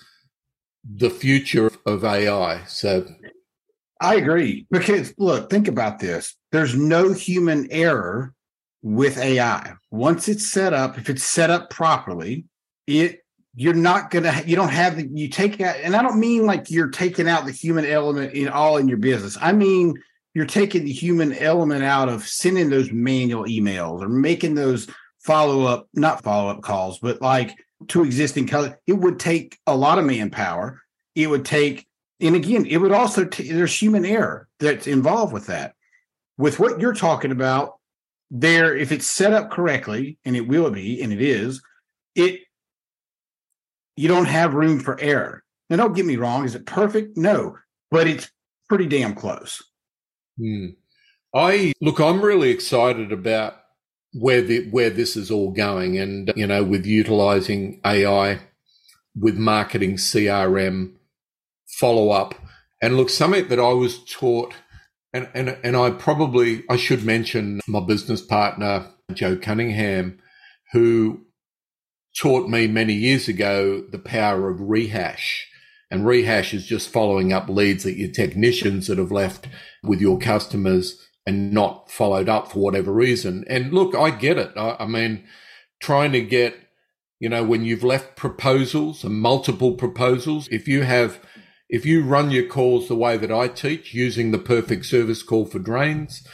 [0.85, 2.65] the future of AI.
[2.65, 3.07] So
[4.01, 6.37] I agree because look, think about this.
[6.53, 8.33] There's no human error
[8.83, 9.75] with AI.
[9.91, 12.45] Once it's set up, if it's set up properly,
[12.87, 13.25] it
[13.57, 16.71] you're not gonna you don't have the you take out and i don't mean like
[16.71, 19.95] you're taking out the human element in all in your business i mean
[20.35, 24.89] you're taking the human element out of sending those manual emails or making those
[25.21, 27.57] follow-up not follow-up calls but like
[27.89, 30.81] to existing color it would take a lot of manpower
[31.15, 31.87] it would take
[32.21, 35.75] and again it would also t- there's human error that's involved with that
[36.37, 37.79] with what you're talking about
[38.31, 41.63] there if it's set up correctly and it will be and it is
[42.15, 42.41] it
[43.97, 45.43] you don't have room for error.
[45.71, 46.45] Now, don't get me wrong.
[46.45, 47.17] Is it perfect?
[47.17, 47.57] No,
[47.91, 48.31] but it's
[48.69, 49.63] pretty damn close.
[50.39, 50.67] Hmm.
[51.35, 52.01] I look.
[52.01, 53.57] I'm really excited about
[54.13, 58.41] where the where this is all going, and you know, with utilizing AI,
[59.19, 60.93] with marketing, CRM,
[61.79, 62.35] follow up,
[62.81, 64.55] and look, something that I was taught,
[65.13, 70.19] and and and I probably I should mention my business partner Joe Cunningham,
[70.73, 71.27] who
[72.17, 75.49] taught me many years ago the power of rehash.
[75.95, 79.47] And rehash is just following up leads that your technicians that have left
[79.85, 83.45] with your customers and not followed up for whatever reason.
[83.47, 84.51] And look, I get it.
[84.57, 85.23] I, I mean,
[85.79, 86.57] trying to get,
[87.21, 91.21] you know, when you've left proposals and multiple proposals, if you have,
[91.69, 95.47] if you run your calls the way that I teach using the perfect service call
[95.47, 96.27] for drains,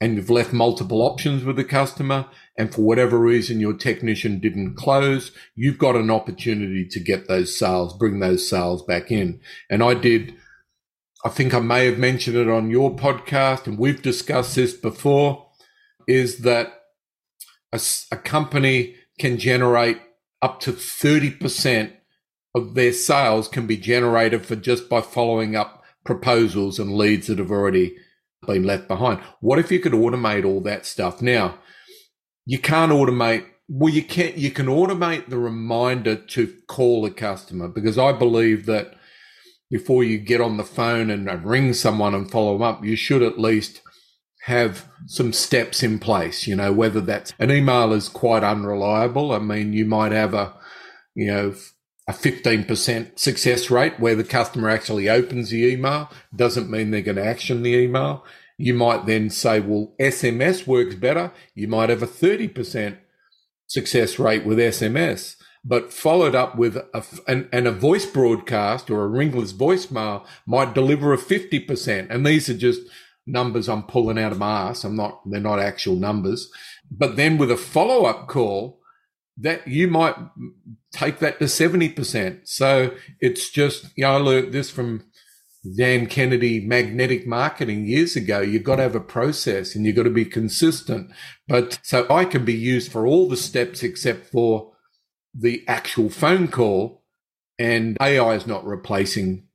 [0.00, 2.24] and you've left multiple options with the customer
[2.56, 7.58] and for whatever reason your technician didn't close, you've got an opportunity to get those
[7.58, 9.40] sales, bring those sales back in.
[9.68, 10.34] And I did,
[11.24, 15.48] I think I may have mentioned it on your podcast and we've discussed this before,
[16.06, 16.72] is that
[17.72, 17.80] a,
[18.12, 20.00] a company can generate
[20.40, 21.92] up to 30%
[22.54, 27.38] of their sales can be generated for just by following up proposals and leads that
[27.38, 27.96] have already
[28.46, 29.20] been left behind.
[29.40, 31.20] What if you could automate all that stuff?
[31.20, 31.58] Now,
[32.46, 33.46] you can't automate.
[33.68, 38.66] Well, you can you can automate the reminder to call a customer because I believe
[38.66, 38.94] that
[39.70, 43.22] before you get on the phone and ring someone and follow them up, you should
[43.22, 43.80] at least
[44.42, 46.46] have some steps in place.
[46.46, 49.32] You know, whether that's an email is quite unreliable.
[49.32, 50.54] I mean, you might have a
[51.14, 51.54] you know
[52.06, 57.16] a 15% success rate where the customer actually opens the email doesn't mean they're going
[57.16, 58.24] to action the email.
[58.56, 61.32] You might then say, well, SMS works better.
[61.54, 62.98] You might have a 30%
[63.66, 69.02] success rate with SMS, but followed up with a, and, and a voice broadcast or
[69.02, 72.06] a ringless voicemail might deliver a 50%.
[72.10, 72.82] And these are just
[73.26, 74.84] numbers I'm pulling out of my ass.
[74.84, 76.50] I'm not, they're not actual numbers.
[76.90, 78.80] But then with a follow up call,
[79.36, 80.14] that you might
[80.92, 82.46] take that to 70%.
[82.46, 85.04] So it's just, you know, I learned this from
[85.76, 88.40] Dan Kennedy magnetic marketing years ago.
[88.40, 91.10] You've got to have a process and you've got to be consistent.
[91.48, 94.72] But so I can be used for all the steps except for
[95.34, 97.02] the actual phone call.
[97.58, 99.46] And AI is not replacing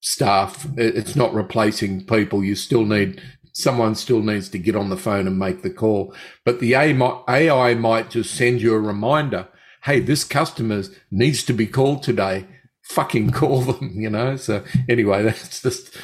[0.00, 0.66] staff.
[0.76, 2.42] It's not replacing people.
[2.42, 3.20] You still need
[3.52, 6.14] someone still needs to get on the phone and make the call.
[6.44, 9.48] But the AI might just send you a reminder.
[9.82, 12.46] Hey, this customer needs to be called today
[12.82, 14.36] fucking call them, you know?
[14.36, 15.96] So anyway, that's just.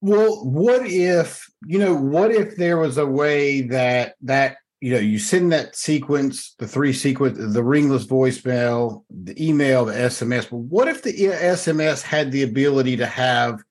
[0.00, 4.98] Well, what if, you know, what if there was a way that, that, you know,
[4.98, 10.50] you send that sequence, the three sequence, the ringless voicemail, the email, the SMS.
[10.50, 13.62] But what if the SMS had the ability to have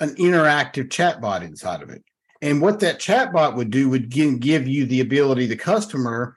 [0.00, 2.02] an interactive chatbot inside of it?
[2.42, 6.36] And what that chatbot would do would give you the ability, the customer,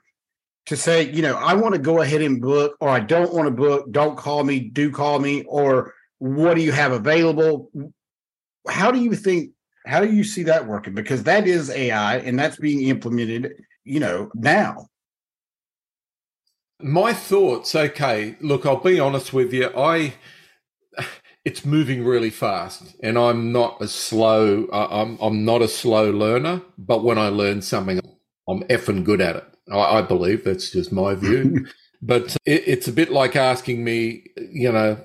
[0.66, 3.46] to say, you know, I want to go ahead and book, or I don't want
[3.46, 7.70] to book, don't call me, do call me, or what do you have available?
[8.68, 9.50] How do you think,
[9.86, 10.94] how do you see that working?
[10.94, 13.52] Because that is AI and that's being implemented,
[13.84, 14.88] you know, now.
[16.80, 19.70] My thoughts, okay, look, I'll be honest with you.
[19.76, 20.14] I,
[21.44, 26.62] it's moving really fast and I'm not a slow, I'm, I'm not a slow learner,
[26.78, 28.00] but when I learn something,
[28.48, 29.44] I'm effing good at it.
[29.70, 31.66] I, I believe that's just my view.
[32.02, 34.98] but it, it's a bit like asking me, you know,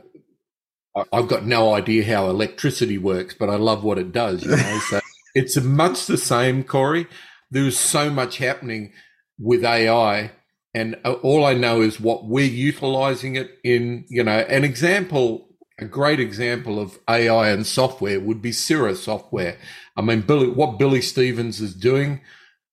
[0.96, 4.44] I, I've got no idea how electricity works, but I love what it does.
[4.44, 5.00] You know, so
[5.36, 7.08] it's much the same, Corey.
[7.52, 8.92] There's so much happening
[9.40, 10.32] with AI,
[10.74, 14.06] and uh, all I know is what we're utilizing it in.
[14.10, 15.50] You know, an example
[15.82, 19.58] a great example of AI and software would be Sera software.
[19.96, 22.22] I mean, Billy, what Billy Stevens is doing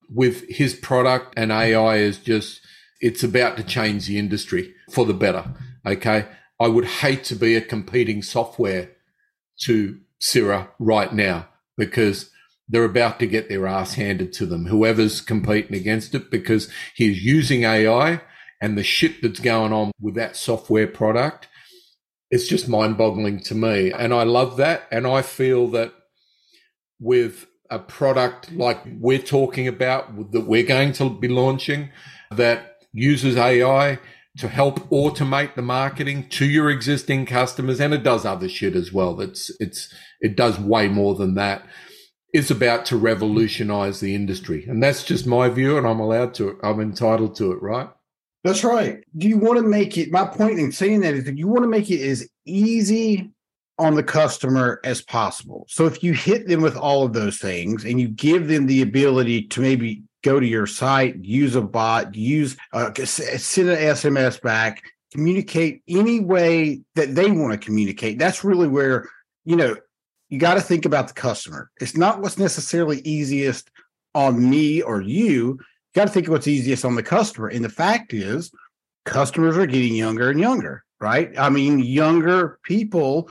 [0.09, 2.61] with his product and AI is just,
[3.01, 5.55] it's about to change the industry for the better.
[5.87, 6.27] Okay.
[6.61, 8.91] I would hate to be a competing software
[9.65, 12.31] to Sera right now because
[12.69, 14.67] they're about to get their ass handed to them.
[14.67, 18.23] Whoever's competing against it because he's using AI
[18.61, 21.49] and the shit that's going on with that software product,
[22.31, 23.93] it's just mind boggling to me.
[23.93, 24.89] And I love that.
[24.91, 25.93] And I feel that
[26.99, 31.91] with a product like we're talking about that we're going to be launching
[32.31, 33.99] that uses AI
[34.39, 38.93] to help automate the marketing to your existing customers and it does other shit as
[38.93, 39.21] well.
[39.21, 41.67] It's it's it does way more than that.
[42.35, 46.59] Is about to revolutionize the industry and that's just my view and i'm allowed to
[46.63, 47.89] i'm entitled to it right?
[48.45, 48.99] That's right.
[49.17, 51.63] Do you want to make it my point in saying that is that you want
[51.63, 53.33] to make it as easy
[53.79, 55.67] on the customer as possible.
[55.69, 58.83] So if you hit them with all of those things and you give them the
[58.83, 64.41] ability to maybe go to your site, use a bot, use uh, send an SMS
[64.41, 68.19] back, communicate any way that they want to communicate.
[68.19, 69.09] That's really where
[69.45, 69.77] you know
[70.29, 71.71] you got to think about the customer.
[71.81, 73.71] It's not what's necessarily easiest
[74.15, 75.25] on me or you.
[75.25, 75.59] You
[75.95, 77.49] got to think of what's easiest on the customer.
[77.49, 78.51] And the fact is,
[79.05, 81.33] customers are getting younger and younger, right?
[81.39, 83.31] I mean, younger people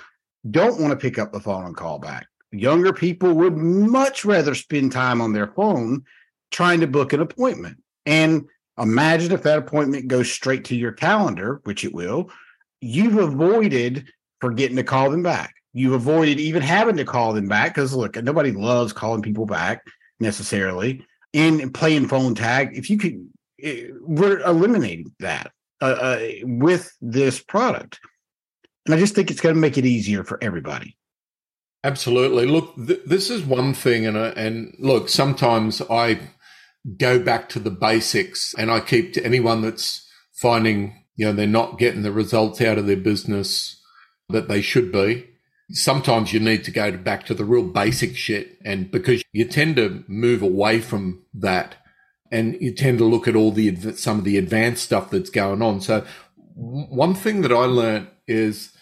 [0.49, 2.27] don't want to pick up the phone and call back.
[2.51, 6.03] Younger people would much rather spend time on their phone
[6.51, 7.77] trying to book an appointment.
[8.05, 8.45] And
[8.79, 12.29] imagine if that appointment goes straight to your calendar, which it will,
[12.81, 14.07] you've avoided
[14.39, 15.53] forgetting to call them back.
[15.73, 19.83] You've avoided even having to call them back because look, nobody loves calling people back
[20.19, 22.77] necessarily and playing phone tag.
[22.77, 23.27] If you could,
[23.61, 27.99] eh, we're eliminating that uh, uh, with this product.
[28.85, 30.95] And I just think it's going to make it easier for everybody.
[31.83, 32.45] Absolutely.
[32.47, 36.19] Look, th- this is one thing, and uh, and look, sometimes I
[36.97, 41.47] go back to the basics, and I keep to anyone that's finding you know they're
[41.47, 43.79] not getting the results out of their business
[44.29, 45.29] that they should be.
[45.71, 49.75] Sometimes you need to go back to the real basic shit, and because you tend
[49.75, 51.75] to move away from that,
[52.31, 55.61] and you tend to look at all the some of the advanced stuff that's going
[55.61, 55.81] on.
[55.81, 56.03] So,
[56.55, 58.74] one thing that I learned is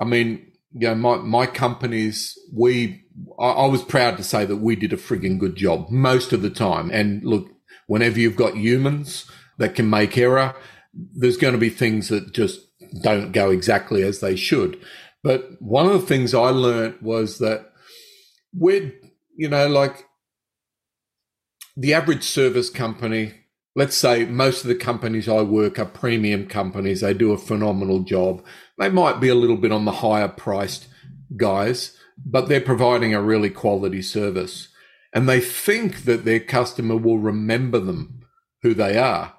[0.00, 3.02] I mean, you know, my, my companies, we,
[3.38, 6.42] I, I was proud to say that we did a frigging good job most of
[6.42, 6.90] the time.
[6.90, 7.48] And look,
[7.86, 10.54] whenever you've got humans that can make error,
[10.92, 12.60] there's going to be things that just
[13.02, 14.78] don't go exactly as they should.
[15.22, 17.72] But one of the things I learned was that
[18.54, 18.92] we're,
[19.36, 20.04] you know, like
[21.76, 23.34] the average service company,
[23.76, 27.02] let's say most of the companies I work are premium companies.
[27.02, 28.42] They do a phenomenal job.
[28.78, 30.88] They might be a little bit on the higher priced
[31.36, 34.68] guys, but they're providing a really quality service.
[35.14, 38.24] And they think that their customer will remember them,
[38.62, 39.34] who they are.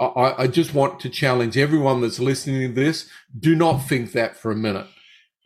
[0.00, 3.08] I, I just want to challenge everyone that's listening to this
[3.38, 4.86] do not think that for a minute.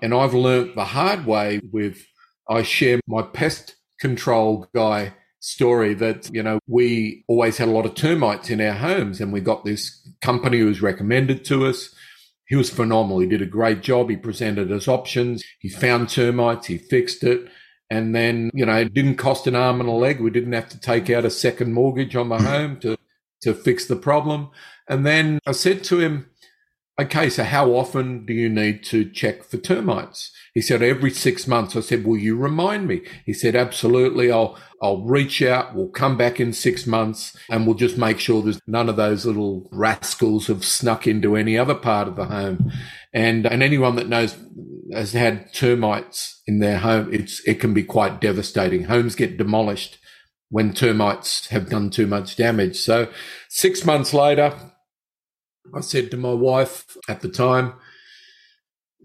[0.03, 2.07] And I've learnt the hard way with,
[2.49, 7.87] I share my pest control guy story that, you know, we always had a lot
[7.87, 11.95] of termites in our homes and we got this company who was recommended to us
[12.51, 13.21] he was phenomenal.
[13.21, 14.11] He did a great job.
[14.11, 15.45] He presented us options.
[15.61, 16.67] He found termites.
[16.67, 17.49] He fixed it.
[17.91, 20.21] And then, you know, it didn't cost an arm and a leg.
[20.21, 22.97] We didn't have to take out a second mortgage on the home to,
[23.43, 24.51] to fix the problem.
[24.89, 26.29] And then I said to him,
[27.01, 30.31] okay, so how often do you need to check for termites?
[30.53, 31.75] He said, every six months.
[31.77, 33.03] I said, will you remind me?
[33.25, 34.31] He said, absolutely.
[34.31, 35.75] I'll, I'll reach out.
[35.75, 39.25] We'll come back in six months and we'll just make sure there's none of those
[39.25, 42.71] little rascals have snuck into any other part of the home.
[43.15, 44.37] And, and anyone that knows
[44.93, 48.85] has had termites in their home, it's, it can be quite devastating.
[48.85, 49.99] Homes get demolished
[50.51, 52.77] when termites have done too much damage.
[52.77, 53.09] So
[53.49, 54.53] six months later,
[55.75, 57.75] I said to my wife at the time,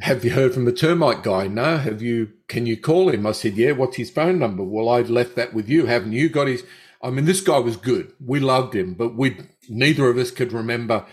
[0.02, 1.48] have you heard from the termite guy?
[1.48, 1.78] No.
[1.78, 3.26] Have you, can you call him?
[3.26, 3.72] I said, yeah.
[3.72, 4.64] What's his phone number?
[4.64, 5.86] Well, I'd left that with you.
[5.86, 6.64] Haven't you got his?
[7.02, 8.12] I mean, this guy was good.
[8.20, 9.38] We loved him, but we,
[9.70, 11.06] neither of us could remember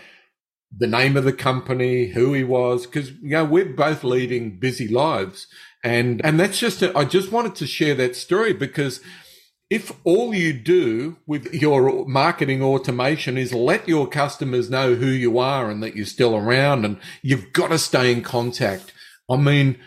[0.75, 4.87] the name of the company, who he was, because, you know, we're both leading busy
[4.87, 5.47] lives.
[5.83, 9.01] And, and that's just, a, I just wanted to share that story because
[9.73, 15.39] if all you do with your marketing automation is let your customers know who you
[15.39, 18.93] are and that you're still around and you've got to stay in contact.
[19.27, 19.79] I mean,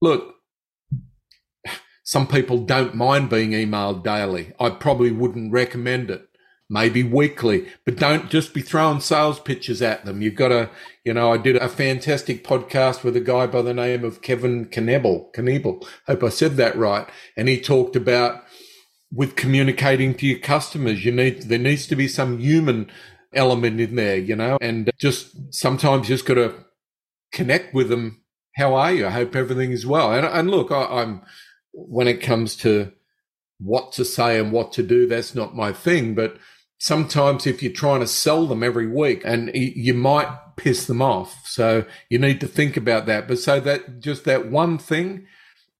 [0.00, 0.36] look,
[2.02, 4.54] some people don't mind being emailed daily.
[4.58, 6.26] I probably wouldn't recommend it.
[6.70, 10.20] Maybe weekly, but don't just be throwing sales pitches at them.
[10.20, 10.70] You've got to,
[11.04, 14.64] you know, I did a fantastic podcast with a guy by the name of Kevin
[14.64, 15.86] Knievel, Knievel.
[16.08, 17.06] Hope I said that right.
[17.36, 18.45] And he talked about
[19.12, 21.04] with communicating to your customers.
[21.04, 22.90] You need there needs to be some human
[23.32, 26.54] element in there, you know, and just sometimes just got to
[27.32, 28.22] connect with them.
[28.56, 29.06] How are you?
[29.06, 30.12] I hope everything is well.
[30.12, 31.22] And, and look, I, I'm
[31.72, 32.92] when it comes to
[33.58, 36.14] what to say and what to do, that's not my thing.
[36.14, 36.38] But
[36.78, 41.46] sometimes if you're trying to sell them every week and you might piss them off.
[41.46, 43.28] So you need to think about that.
[43.28, 45.26] But so that just that one thing,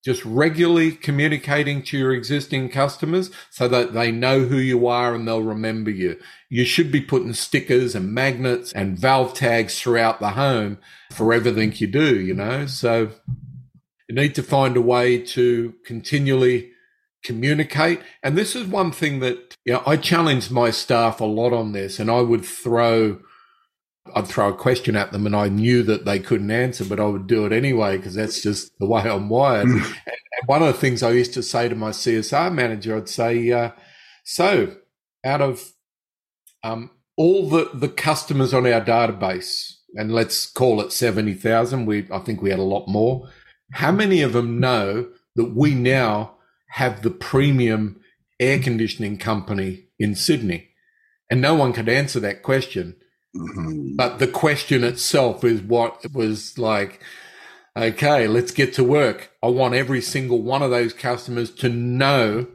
[0.07, 5.27] just regularly communicating to your existing customers so that they know who you are and
[5.27, 6.17] they'll remember you.
[6.49, 10.79] You should be putting stickers and magnets and valve tags throughout the home
[11.11, 12.67] for everything you do, you know?
[12.67, 13.11] So
[14.09, 16.71] you need to find a way to continually
[17.25, 18.01] communicate.
[18.23, 21.73] And this is one thing that, you know, I challenge my staff a lot on
[21.73, 23.19] this and I would throw,
[24.17, 27.05] I'd throw a question at them and I knew that they couldn't answer, but I
[27.05, 29.69] would do it anyway because that's just the way I'm wired.
[29.69, 33.11] and, and, one of the things I used to say to my CSR manager, I'd
[33.11, 33.73] say, uh,
[34.25, 34.75] so
[35.23, 35.71] out of
[36.65, 42.19] um, all the, the customers on our database, and let's call it 70,000, we, I
[42.21, 43.29] think we had a lot more.
[43.73, 46.37] How many of them know that we now
[46.71, 48.01] have the premium
[48.41, 50.71] air conditioning company in Sydney?
[51.31, 52.97] And no one could answer that question.
[53.37, 53.97] Mm-hmm.
[53.97, 57.01] But the question itself is what was like,
[57.77, 59.31] okay, let's get to work.
[59.43, 62.47] I want every single one of those customers to know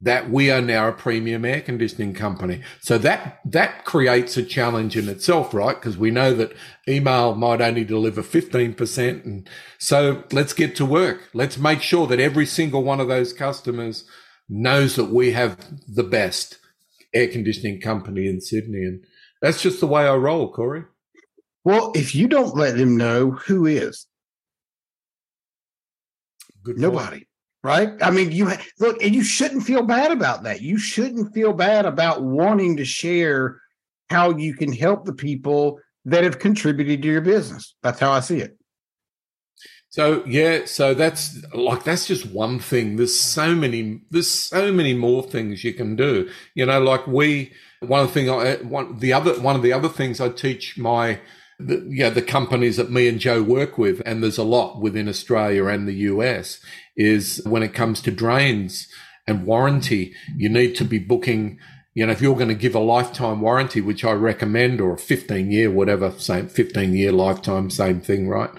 [0.00, 2.60] that we are now a premium air conditioning company.
[2.80, 5.74] So that, that creates a challenge in itself, right?
[5.74, 6.52] Because we know that
[6.86, 9.24] email might only deliver 15%.
[9.24, 11.30] And so let's get to work.
[11.32, 14.04] Let's make sure that every single one of those customers
[14.46, 15.56] knows that we have
[15.88, 16.58] the best
[17.14, 18.84] air conditioning company in Sydney.
[18.84, 19.04] And
[19.44, 20.84] that's just the way I roll, Corey.
[21.64, 24.06] Well, if you don't let them know, who is?
[26.62, 27.26] Good Nobody
[27.64, 27.90] right?
[28.02, 30.60] I mean, you look, and you shouldn't feel bad about that.
[30.60, 33.60] You shouldn't feel bad about wanting to share
[34.10, 37.74] how you can help the people that have contributed to your business.
[37.82, 38.56] That's how I see it.
[39.88, 42.96] So yeah, so that's like that's just one thing.
[42.96, 46.28] There's so many, there's so many more things you can do.
[46.54, 47.52] You know, like we
[47.86, 50.28] one of the thing I uh, one the other one of the other things I
[50.28, 51.20] teach my
[51.58, 55.66] the, the companies that me and Joe work with, and there's a lot within Australia
[55.66, 56.60] and the US,
[56.96, 58.88] is when it comes to drains
[59.26, 61.58] and warranty, you need to be booking.
[61.94, 64.98] You know, if you're going to give a lifetime warranty, which I recommend, or a
[64.98, 68.50] 15 year, whatever, same 15 year lifetime, same thing, right?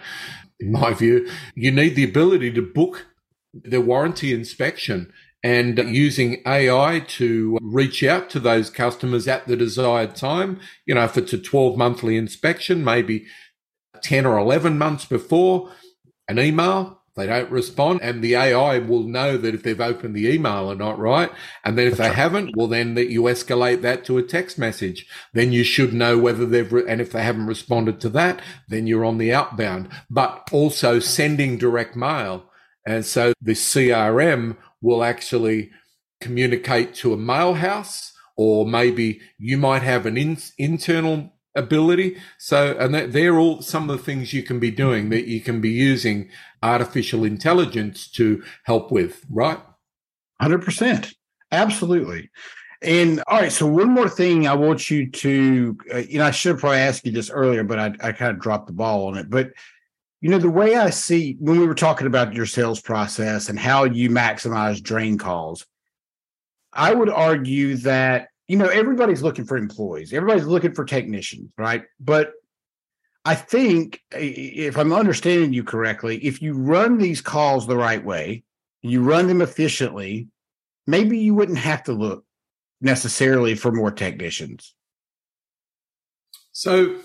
[0.60, 3.08] In my view, you need the ability to book
[3.54, 5.12] the warranty inspection
[5.46, 10.60] and using AI to reach out to those customers at the desired time.
[10.88, 13.28] You know, if it's a 12 monthly inspection, maybe
[14.02, 15.70] 10 or 11 months before
[16.28, 20.28] an email, they don't respond and the AI will know that if they've opened the
[20.34, 21.30] email or not, right?
[21.64, 25.06] And then if they haven't, well, then that you escalate that to a text message.
[25.34, 28.88] Then you should know whether they've, re- and if they haven't responded to that, then
[28.88, 32.50] you're on the outbound, but also sending direct mail.
[32.88, 35.72] And so the CRM will actually
[36.22, 42.18] communicate to a mail house, or maybe you might have an in, internal ability.
[42.38, 45.60] So, and they're all some of the things you can be doing that you can
[45.60, 46.30] be using
[46.62, 49.60] artificial intelligence to help with, right?
[50.42, 51.14] 100%.
[51.52, 52.30] Absolutely.
[52.82, 56.32] And all right, so one more thing I want you to, uh, you know, I
[56.32, 59.18] should probably asked you this earlier, but I, I kind of dropped the ball on
[59.18, 59.30] it.
[59.30, 59.54] But
[60.26, 63.60] you know, the way I see when we were talking about your sales process and
[63.60, 65.68] how you maximize drain calls,
[66.74, 71.84] I would argue that, you know, everybody's looking for employees, everybody's looking for technicians, right?
[72.00, 72.32] But
[73.24, 78.46] I think if I'm understanding you correctly, if you run these calls the right way,
[78.82, 80.28] you run them efficiently,
[80.88, 82.26] maybe you wouldn't have to look
[82.82, 84.74] necessarily for more technicians.
[86.52, 86.96] So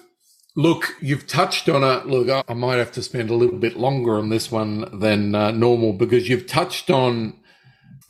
[0.61, 2.07] Look, you've touched on it.
[2.07, 5.53] Look, I might have to spend a little bit longer on this one than uh,
[5.53, 7.41] normal because you've touched on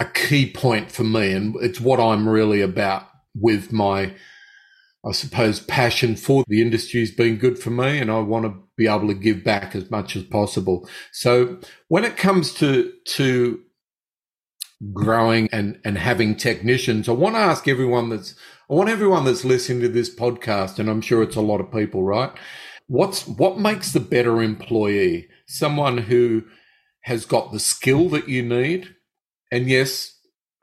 [0.00, 4.16] a key point for me, and it's what I'm really about with my,
[5.06, 8.60] I suppose, passion for the industry has been good for me, and I want to
[8.76, 10.88] be able to give back as much as possible.
[11.12, 13.60] So when it comes to to
[14.92, 18.34] growing and and having technicians, I want to ask everyone that's
[18.70, 21.72] I want everyone that's listening to this podcast, and I'm sure it's a lot of
[21.72, 22.30] people, right?
[22.86, 25.26] What's what makes the better employee?
[25.48, 26.44] Someone who
[27.00, 28.94] has got the skill that you need.
[29.50, 30.16] And yes,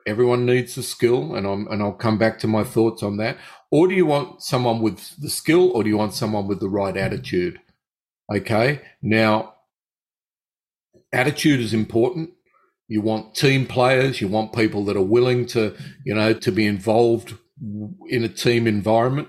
[0.06, 3.36] everyone needs the skill, and I'm and I'll come back to my thoughts on that.
[3.70, 6.70] Or do you want someone with the skill, or do you want someone with the
[6.70, 7.60] right attitude?
[8.34, 8.80] Okay.
[9.02, 9.56] Now,
[11.12, 12.30] attitude is important.
[12.86, 14.22] You want team players.
[14.22, 18.66] You want people that are willing to, you know, to be involved in a team
[18.66, 19.28] environment.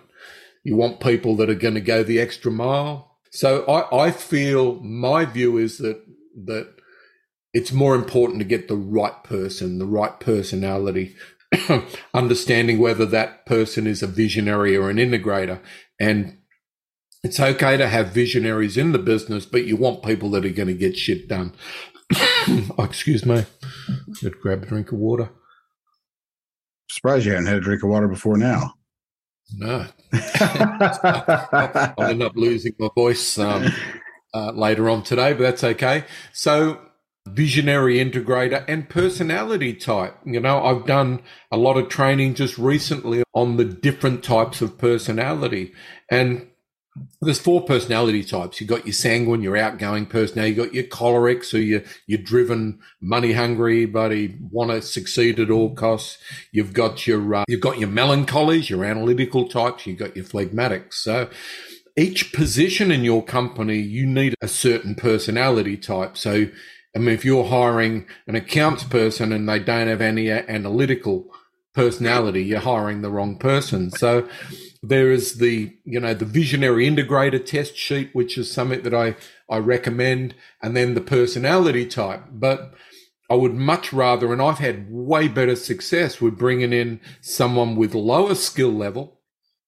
[0.63, 3.17] You want people that are going to go the extra mile.
[3.31, 6.03] So I, I feel my view is that
[6.45, 6.73] that
[7.53, 11.15] it's more important to get the right person, the right personality.
[12.13, 15.59] understanding whether that person is a visionary or an integrator.
[15.99, 16.37] And
[17.23, 20.67] it's okay to have visionaries in the business, but you want people that are going
[20.67, 21.53] to get shit done.
[22.17, 23.45] oh, excuse me.
[24.21, 25.31] Let's grab a drink of water.
[26.89, 28.73] Surprised you hadn't had a drink of water before now.
[29.55, 29.85] No.
[30.13, 33.67] I'll end up losing my voice um,
[34.33, 36.05] uh, later on today, but that's okay.
[36.33, 36.79] So,
[37.27, 40.17] visionary integrator and personality type.
[40.25, 41.21] You know, I've done
[41.51, 45.73] a lot of training just recently on the different types of personality.
[46.09, 46.47] And
[47.21, 48.59] there's four personality types.
[48.59, 50.55] You've got your sanguine, your outgoing personality.
[50.55, 55.51] You've got your choleric, so you're, you're driven, money hungry, you want to succeed at
[55.51, 56.17] all costs.
[56.51, 59.85] You've got your, uh, you've got your melancholies, your analytical types.
[59.85, 60.93] You've got your phlegmatics.
[60.93, 61.29] So
[61.99, 66.17] each position in your company, you need a certain personality type.
[66.17, 66.47] So,
[66.95, 71.27] I mean, if you're hiring an accounts person and they don't have any analytical
[71.73, 73.91] personality, you're hiring the wrong person.
[73.91, 74.27] So,
[74.81, 79.15] there is the, you know, the visionary integrator test sheet, which is something that I,
[79.49, 82.23] I recommend, and then the personality type.
[82.31, 82.73] But
[83.29, 87.93] I would much rather, and I've had way better success with bringing in someone with
[87.93, 89.19] lower skill level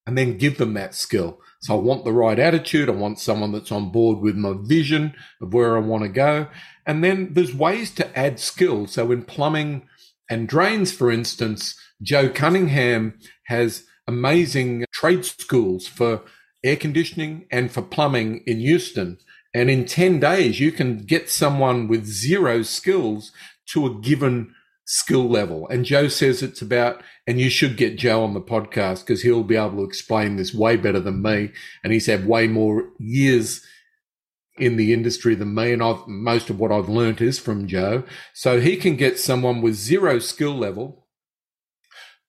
[0.07, 1.39] and then give them that skill.
[1.61, 2.89] So I want the right attitude.
[2.89, 6.47] I want someone that's on board with my vision of where I want to go.
[6.87, 8.87] And then there's ways to add skill.
[8.87, 9.87] So in plumbing
[10.27, 16.21] and drains, for instance, Joe Cunningham has amazing trade schools for
[16.63, 19.17] air conditioning and for plumbing in Houston.
[19.53, 23.31] And in 10 days, you can get someone with zero skills
[23.67, 24.53] to a given
[24.85, 25.67] skill level.
[25.69, 29.43] And Joe says it's about, and you should get Joe on the podcast because he'll
[29.43, 31.51] be able to explain this way better than me.
[31.83, 33.65] And he's had way more years
[34.57, 35.71] in the industry than me.
[35.71, 38.03] And I've, most of what I've learned is from Joe.
[38.33, 41.00] So he can get someone with zero skill level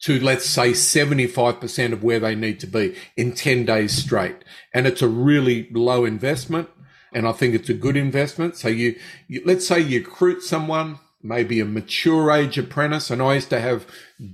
[0.03, 4.37] to let's say 75% of where they need to be in 10 days straight.
[4.75, 6.69] And it's a really low investment.
[7.15, 8.57] And I think it's a good investment.
[8.57, 8.97] So you,
[9.29, 13.11] you let's say you recruit someone, maybe a mature age apprentice.
[13.11, 13.87] And I used to have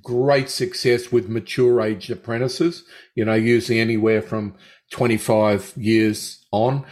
[0.02, 4.54] great success with mature age apprentices, you know, usually anywhere from
[4.90, 6.86] 25 years on.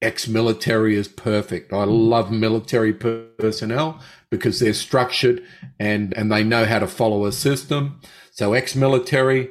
[0.00, 1.72] Ex military is perfect.
[1.72, 5.42] I love military personnel because they're structured
[5.78, 8.00] and, and they know how to follow a system.
[8.30, 9.50] So ex-military,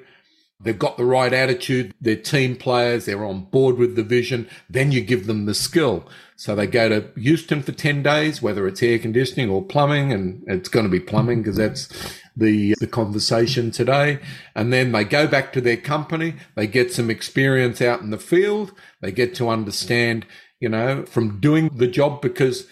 [0.62, 4.92] they've got the right attitude, they're team players, they're on board with the vision, then
[4.92, 6.08] you give them the skill.
[6.38, 10.44] So they go to Houston for 10 days, whether it's air conditioning or plumbing, and
[10.48, 11.90] it's going to be plumbing because that's
[12.38, 14.20] the, the conversation today.
[14.56, 18.20] And then they go back to their company, they get some experience out in the
[18.20, 20.26] field, they get to understand,
[20.60, 22.68] you know, from doing the job because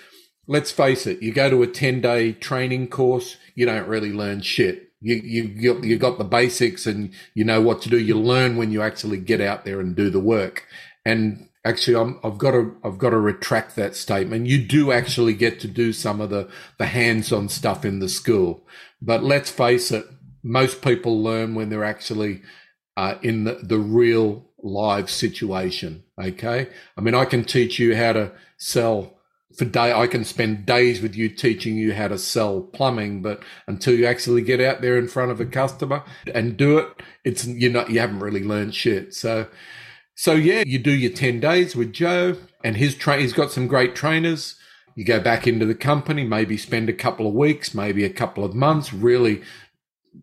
[0.47, 4.41] let's face it, you go to a 10 day training course, you don't really learn
[4.41, 4.91] shit.
[5.01, 7.99] You, you, you got the basics and you know what to do.
[7.99, 10.65] You learn when you actually get out there and do the work.
[11.05, 14.47] And actually, I'm, I've got to, I've got to retract that statement.
[14.47, 16.49] You do actually get to do some of the,
[16.79, 18.65] the hands on stuff in the school.
[19.05, 20.05] But let's face it,
[20.43, 22.41] most people learn when they're actually
[22.97, 26.03] uh, in the, the real live situation.
[26.21, 26.67] Okay.
[26.97, 29.15] I mean, I can teach you how to sell
[29.55, 33.41] for day I can spend days with you teaching you how to sell plumbing, but
[33.67, 36.03] until you actually get out there in front of a customer
[36.33, 36.89] and do it,
[37.23, 39.13] it's you know you haven't really learned shit.
[39.13, 39.47] So
[40.15, 43.67] so yeah, you do your 10 days with Joe and his train he's got some
[43.67, 44.55] great trainers.
[44.95, 48.43] You go back into the company, maybe spend a couple of weeks, maybe a couple
[48.43, 49.41] of months really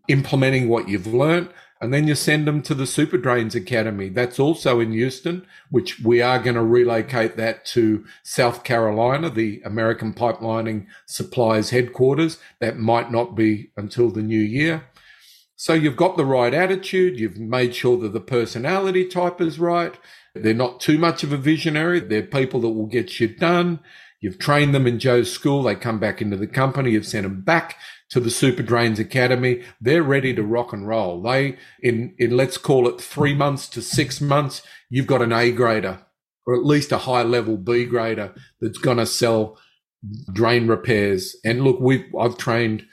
[0.07, 1.49] implementing what you've learned
[1.83, 4.07] and then you send them to the Superdrains Academy.
[4.07, 9.61] That's also in Houston, which we are going to relocate that to South Carolina, the
[9.65, 12.37] American Pipelining Supplies headquarters.
[12.61, 14.85] That might not be until the new year.
[15.57, 17.19] So you've got the right attitude.
[17.19, 19.93] You've made sure that the personality type is right.
[20.35, 21.99] They're not too much of a visionary.
[21.99, 23.81] They're people that will get shit done.
[24.23, 25.63] You've trained them in Joe's school.
[25.63, 26.91] They come back into the company.
[26.91, 27.75] You've sent them back
[28.09, 29.63] to the Superdrains Academy.
[29.81, 31.21] They're ready to rock and roll.
[31.21, 35.51] They, in, in let's call it three months to six months, you've got an A
[35.51, 36.05] grader
[36.47, 39.59] or at least a high level B grader that's going to sell
[40.31, 41.35] drain repairs.
[41.43, 42.85] And look, we've, I've trained,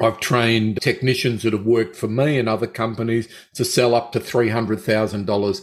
[0.00, 4.20] I've trained technicians that have worked for me and other companies to sell up to
[4.20, 5.62] $300,000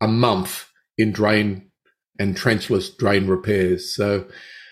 [0.00, 1.70] a month in drain
[2.20, 3.92] and trenchless drain repairs.
[3.96, 4.26] So,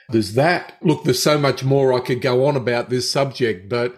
[0.08, 0.74] there's that.
[0.82, 3.96] Look, there's so much more I could go on about this subject, but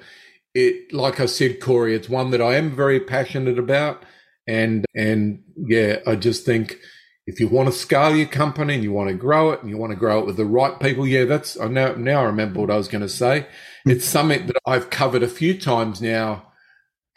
[0.54, 4.02] it, like I said, Corey, it's one that I am very passionate about.
[4.46, 6.78] And, and yeah, I just think
[7.26, 9.76] if you want to scale your company and you want to grow it and you
[9.76, 12.61] want to grow it with the right people, yeah, that's, I now, now I remember
[12.61, 13.46] what I was going to say.
[13.84, 13.90] Hmm.
[13.90, 16.50] It's something that I've covered a few times now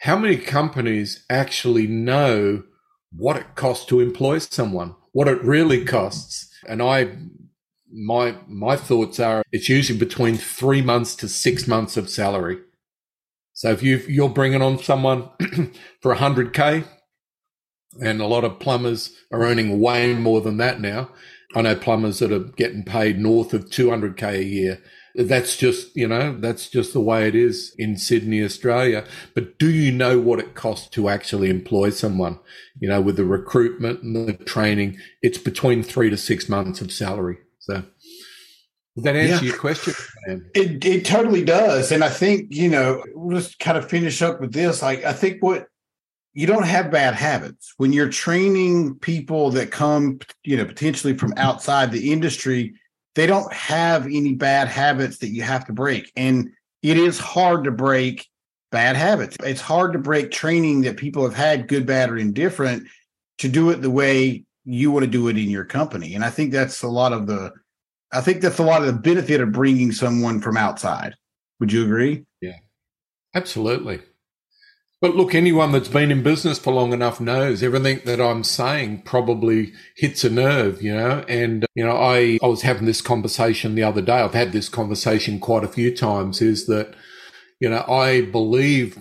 [0.04, 2.62] how many companies actually know
[3.10, 6.52] what it costs to employ someone, what it really costs?
[6.68, 7.16] And I,
[7.94, 12.58] my, my thoughts are it's usually between three months to six months of salary.
[13.52, 15.28] So if you you're bringing on someone
[16.02, 16.84] for 100k,
[18.00, 21.10] and a lot of plumbers are earning way more than that now.
[21.54, 24.82] I know plumbers that are getting paid north of 200k a year.
[25.14, 29.04] That's just, you know, that's just the way it is in Sydney, Australia.
[29.32, 32.40] But do you know what it costs to actually employ someone?
[32.80, 36.90] You know, with the recruitment and the training, it's between three to six months of
[36.90, 37.38] salary.
[37.64, 37.82] So
[38.94, 39.50] does that answer yeah.
[39.50, 39.94] your question?
[40.54, 41.90] It it totally does.
[41.92, 44.82] And I think, you know, we'll just kind of finish up with this.
[44.82, 45.66] Like I think what
[46.34, 51.32] you don't have bad habits when you're training people that come you know potentially from
[51.36, 52.74] outside the industry
[53.14, 56.50] they don't have any bad habits that you have to break and
[56.82, 58.28] it is hard to break
[58.72, 62.84] bad habits it's hard to break training that people have had good bad or indifferent
[63.38, 66.14] to do it the way you want to do it in your company.
[66.14, 67.52] And i think that's a lot of the
[68.12, 71.14] i think that's a lot of the benefit of bringing someone from outside.
[71.60, 72.24] Would you agree?
[72.40, 72.58] Yeah.
[73.34, 74.00] Absolutely.
[75.00, 79.02] But look, anyone that's been in business for long enough knows everything that I'm saying
[79.02, 81.22] probably hits a nerve, you know.
[81.28, 84.20] And, you know, I, I was having this conversation the other day.
[84.20, 86.94] I've had this conversation quite a few times is that,
[87.60, 88.96] you know, I believe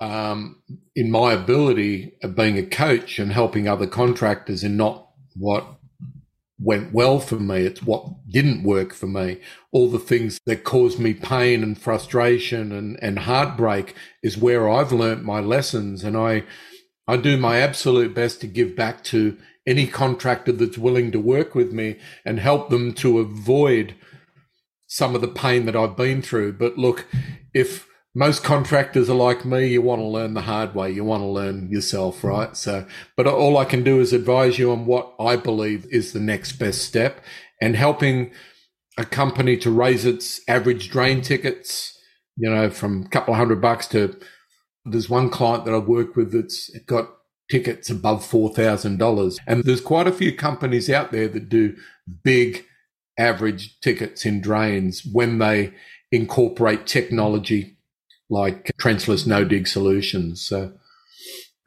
[0.00, 0.62] um,
[0.94, 5.66] in my ability of being a coach and helping other contractors and not what
[6.58, 7.64] went well for me.
[7.64, 9.38] It's what didn't work for me.
[9.72, 14.92] All the things that caused me pain and frustration and, and heartbreak is where I've
[14.92, 16.02] learnt my lessons.
[16.02, 16.44] And I,
[17.06, 19.36] I do my absolute best to give back to
[19.66, 23.94] any contractor that's willing to work with me and help them to avoid
[24.86, 26.54] some of the pain that I've been through.
[26.54, 27.06] But look,
[27.52, 27.85] if
[28.16, 29.66] most contractors are like me.
[29.66, 30.90] You want to learn the hard way.
[30.90, 32.30] You want to learn yourself, mm.
[32.30, 32.56] right?
[32.56, 36.20] So, but all I can do is advise you on what I believe is the
[36.20, 37.20] next best step
[37.60, 38.30] and helping
[38.96, 41.92] a company to raise its average drain tickets,
[42.38, 44.18] you know, from a couple of hundred bucks to
[44.86, 47.10] there's one client that I've worked with that's got
[47.50, 49.36] tickets above $4,000.
[49.46, 51.76] And there's quite a few companies out there that do
[52.24, 52.64] big
[53.18, 55.74] average tickets in drains when they
[56.10, 57.75] incorporate technology
[58.28, 60.42] like trenchless no dig solutions.
[60.42, 60.72] So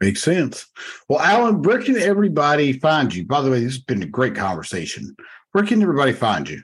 [0.00, 0.66] makes sense.
[1.08, 3.24] Well, Allan, where can everybody find you?
[3.26, 5.14] By the way, this has been a great conversation.
[5.52, 6.62] Where can everybody find you?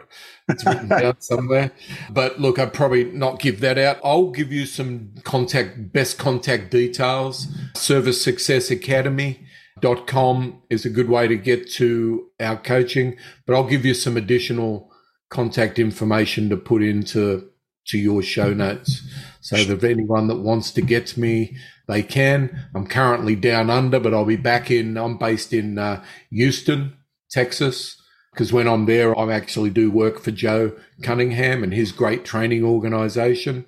[0.50, 1.72] It's written down somewhere.
[2.10, 4.00] But look, I'd probably not give that out.
[4.04, 7.48] I'll give you some contact, best contact details.
[7.76, 9.46] Service Success Academy.
[9.80, 13.96] Dot com is a good way to get to our coaching, but I'll give you
[13.96, 14.92] some additional
[15.32, 17.50] contact information to put into
[17.88, 19.02] to your show notes.
[19.42, 22.68] So if anyone that wants to get me, they can.
[22.74, 24.98] I'm currently down under, but I'll be back in.
[24.98, 26.94] I'm based in uh, Houston,
[27.32, 30.74] Texas, because when I'm there, I actually do work for Joe
[31.04, 33.66] Cunningham and his great training organization.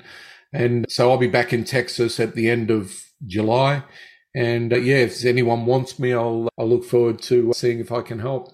[0.53, 3.84] And so I'll be back in Texas at the end of July.
[4.36, 8.01] And uh, yeah, if anyone wants me, I'll I'll look forward to seeing if I
[8.01, 8.51] can help.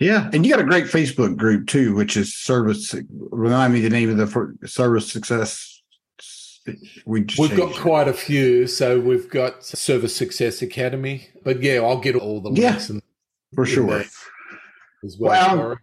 [0.00, 2.94] Yeah, and you got a great Facebook group too, which is service.
[3.30, 5.73] Remind me the name of the service success.
[7.04, 11.28] We have got quite a few, so we've got Service Success Academy.
[11.42, 13.00] But yeah, I'll get all the links yeah,
[13.54, 14.04] for sure.
[15.04, 15.76] As well, well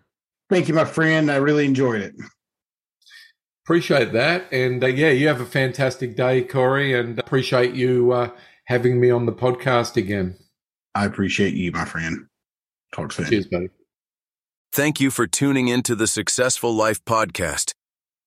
[0.50, 1.32] thank you, my friend.
[1.32, 2.16] I really enjoyed it.
[3.64, 8.30] Appreciate that, and uh, yeah, you have a fantastic day, Corey, and appreciate you uh,
[8.66, 10.36] having me on the podcast again.
[10.96, 12.26] I appreciate you, my friend.
[12.92, 13.28] Talk soon.
[13.28, 13.70] Cheers, buddy.
[14.72, 17.74] Thank you for tuning in to the Successful Life podcast.